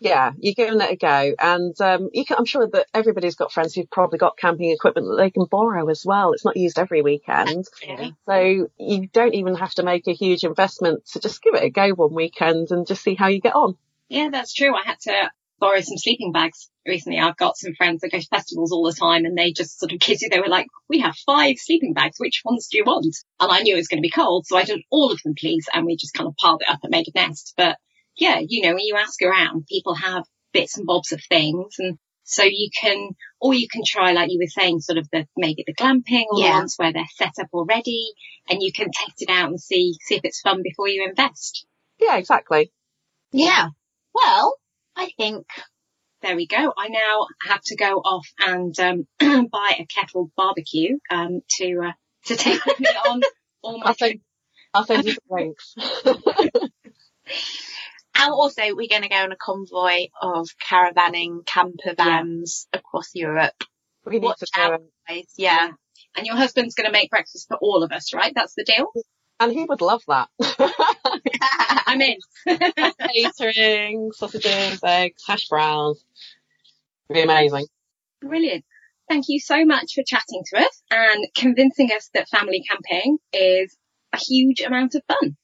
Yeah, 0.00 0.32
you're 0.38 0.54
giving 0.54 0.80
it 0.80 0.90
a 0.90 0.96
go. 0.96 1.34
And 1.38 1.80
um, 1.80 2.10
can, 2.10 2.36
I'm 2.36 2.44
sure 2.44 2.68
that 2.68 2.86
everybody's 2.92 3.36
got 3.36 3.52
friends 3.52 3.74
who've 3.74 3.90
probably 3.90 4.18
got 4.18 4.36
camping 4.36 4.70
equipment 4.70 5.08
that 5.08 5.16
they 5.16 5.30
can 5.30 5.46
borrow 5.50 5.88
as 5.88 6.04
well. 6.04 6.32
It's 6.32 6.44
not 6.44 6.56
used 6.56 6.78
every 6.78 7.02
weekend. 7.02 7.64
So 8.28 8.68
you 8.78 9.08
don't 9.12 9.34
even 9.34 9.54
have 9.56 9.74
to 9.76 9.82
make 9.82 10.06
a 10.06 10.12
huge 10.12 10.44
investment 10.44 11.06
to 11.12 11.20
just 11.20 11.42
give 11.42 11.54
it 11.54 11.62
a 11.62 11.70
go 11.70 11.90
one 11.90 12.14
weekend 12.14 12.70
and 12.70 12.86
just 12.86 13.02
see 13.02 13.14
how 13.14 13.28
you 13.28 13.40
get 13.40 13.54
on. 13.54 13.76
Yeah, 14.08 14.28
that's 14.30 14.52
true. 14.52 14.74
I 14.74 14.82
had 14.84 15.00
to 15.02 15.30
borrow 15.58 15.80
some 15.80 15.96
sleeping 15.96 16.32
bags 16.32 16.68
recently. 16.86 17.18
I've 17.18 17.36
got 17.36 17.56
some 17.56 17.74
friends 17.74 18.00
that 18.00 18.10
go 18.10 18.18
to 18.18 18.26
festivals 18.26 18.72
all 18.72 18.84
the 18.84 18.92
time 18.92 19.24
and 19.24 19.36
they 19.36 19.52
just 19.52 19.78
sort 19.78 19.92
of 19.92 19.98
you. 20.06 20.28
They 20.28 20.40
were 20.40 20.48
like, 20.48 20.66
we 20.88 21.00
have 21.00 21.16
five 21.26 21.56
sleeping 21.58 21.94
bags. 21.94 22.16
Which 22.18 22.42
ones 22.44 22.68
do 22.70 22.78
you 22.78 22.84
want? 22.84 23.16
And 23.40 23.50
I 23.50 23.60
knew 23.60 23.74
it 23.74 23.78
was 23.78 23.88
going 23.88 24.02
to 24.02 24.06
be 24.06 24.10
cold. 24.10 24.46
So 24.46 24.56
I 24.56 24.64
did 24.64 24.82
all 24.90 25.10
of 25.12 25.20
them, 25.24 25.34
please. 25.38 25.66
And 25.72 25.86
we 25.86 25.96
just 25.96 26.14
kind 26.14 26.28
of 26.28 26.36
piled 26.36 26.62
it 26.62 26.70
up 26.70 26.80
and 26.82 26.90
made 26.90 27.08
a 27.08 27.18
nest. 27.18 27.54
But 27.56 27.78
yeah, 28.16 28.40
you 28.46 28.62
know, 28.62 28.74
when 28.74 28.84
you 28.84 28.96
ask 28.96 29.20
around, 29.22 29.66
people 29.66 29.94
have 29.94 30.24
bits 30.52 30.76
and 30.76 30.86
bobs 30.86 31.12
of 31.12 31.20
things. 31.28 31.76
And 31.78 31.98
so 32.24 32.42
you 32.42 32.68
can, 32.78 33.10
or 33.40 33.54
you 33.54 33.68
can 33.68 33.82
try, 33.86 34.12
like 34.12 34.30
you 34.30 34.38
were 34.40 34.60
saying, 34.60 34.80
sort 34.80 34.98
of 34.98 35.08
the, 35.12 35.26
maybe 35.36 35.64
the 35.66 35.74
glamping 35.74 36.24
or 36.30 36.40
yeah. 36.40 36.52
the 36.52 36.58
ones 36.58 36.74
where 36.76 36.92
they're 36.92 37.04
set 37.16 37.34
up 37.40 37.48
already 37.52 38.12
and 38.48 38.62
you 38.62 38.72
can 38.72 38.90
test 38.92 39.22
it 39.22 39.30
out 39.30 39.48
and 39.48 39.60
see, 39.60 39.94
see 40.00 40.16
if 40.16 40.24
it's 40.24 40.40
fun 40.40 40.62
before 40.62 40.88
you 40.88 41.06
invest. 41.08 41.66
Yeah, 41.98 42.16
exactly. 42.16 42.72
Yeah. 43.32 43.68
Well, 44.14 44.56
I 44.96 45.10
think 45.16 45.46
there 46.22 46.36
we 46.36 46.46
go. 46.46 46.72
I 46.76 46.88
now 46.88 47.26
have 47.46 47.60
to 47.66 47.76
go 47.76 47.98
off 47.98 48.26
and 48.38 48.78
um, 48.80 49.06
buy 49.50 49.76
a 49.78 49.86
kettle 49.86 50.30
barbecue 50.36 50.98
um, 51.10 51.40
to 51.58 51.80
uh, 51.84 51.92
to 52.26 52.36
take 52.36 52.64
with 52.64 52.80
me 52.80 52.86
on 53.08 53.20
all 53.62 53.78
my. 53.78 53.86
I'll 53.86 53.94
send, 53.94 54.20
I'll 54.72 54.86
send 54.86 55.04
you 55.04 55.16
links. 55.30 55.74
and 56.06 56.72
also, 58.32 58.62
we're 58.74 58.88
going 58.88 59.02
to 59.02 59.08
go 59.08 59.16
on 59.16 59.32
a 59.32 59.36
convoy 59.36 60.06
of 60.20 60.48
caravanning 60.66 61.44
camper 61.44 61.94
vans 61.96 62.66
yeah. 62.72 62.80
across 62.80 63.10
Europe. 63.14 63.64
We 64.06 64.14
need 64.14 64.22
Watch 64.22 64.40
to 64.40 64.46
out, 64.56 64.80
guys. 65.08 65.26
Yeah. 65.36 65.70
And 66.16 66.26
your 66.26 66.36
husband's 66.36 66.74
going 66.74 66.86
to 66.86 66.92
make 66.92 67.10
breakfast 67.10 67.48
for 67.48 67.58
all 67.60 67.82
of 67.82 67.90
us, 67.90 68.14
right? 68.14 68.32
That's 68.34 68.54
the 68.54 68.64
deal. 68.64 68.92
And 69.40 69.52
he 69.52 69.64
would 69.64 69.80
love 69.80 70.02
that. 70.06 70.28
I'm 71.86 72.00
in. 72.00 72.16
Catering, 73.38 74.10
sausages, 74.12 74.80
eggs, 74.82 75.22
hash 75.26 75.48
browns. 75.48 76.04
It'd 77.08 77.14
be 77.14 77.22
amazing. 77.22 77.66
Brilliant. 78.20 78.64
Thank 79.08 79.26
you 79.28 79.38
so 79.38 79.64
much 79.64 79.94
for 79.94 80.02
chatting 80.06 80.42
to 80.52 80.60
us 80.60 80.82
and 80.90 81.26
convincing 81.34 81.90
us 81.94 82.10
that 82.14 82.28
family 82.28 82.64
camping 82.68 83.18
is 83.32 83.76
a 84.12 84.18
huge 84.18 84.60
amount 84.62 84.94
of 84.94 85.02
fun. 85.06 85.36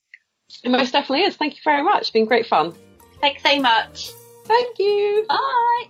It 0.65 0.71
most 0.71 0.93
definitely 0.93 1.27
is. 1.27 1.37
Thank 1.37 1.55
you 1.55 1.61
very 1.65 1.83
much. 1.83 2.03
It's 2.03 2.11
been 2.11 2.25
great 2.25 2.47
fun. 2.47 2.75
Thanks 3.21 3.43
so 3.43 3.61
much. 3.61 4.11
Thank 4.47 4.79
you. 4.79 5.27
Bye. 5.29 5.85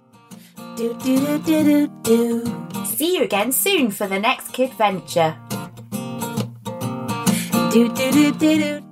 Do, 0.76 0.94
do, 0.94 1.38
do, 1.38 1.64
do, 1.64 1.88
do. 2.02 2.84
See 2.84 3.16
you 3.16 3.22
again 3.22 3.52
soon 3.52 3.90
for 3.90 4.06
the 4.06 4.18
next 4.18 4.52
kid 4.52 4.72
venture. 4.74 5.36
Do, 7.72 7.88
do, 7.94 8.12
do, 8.12 8.32
do, 8.32 8.58
do. 8.58 8.89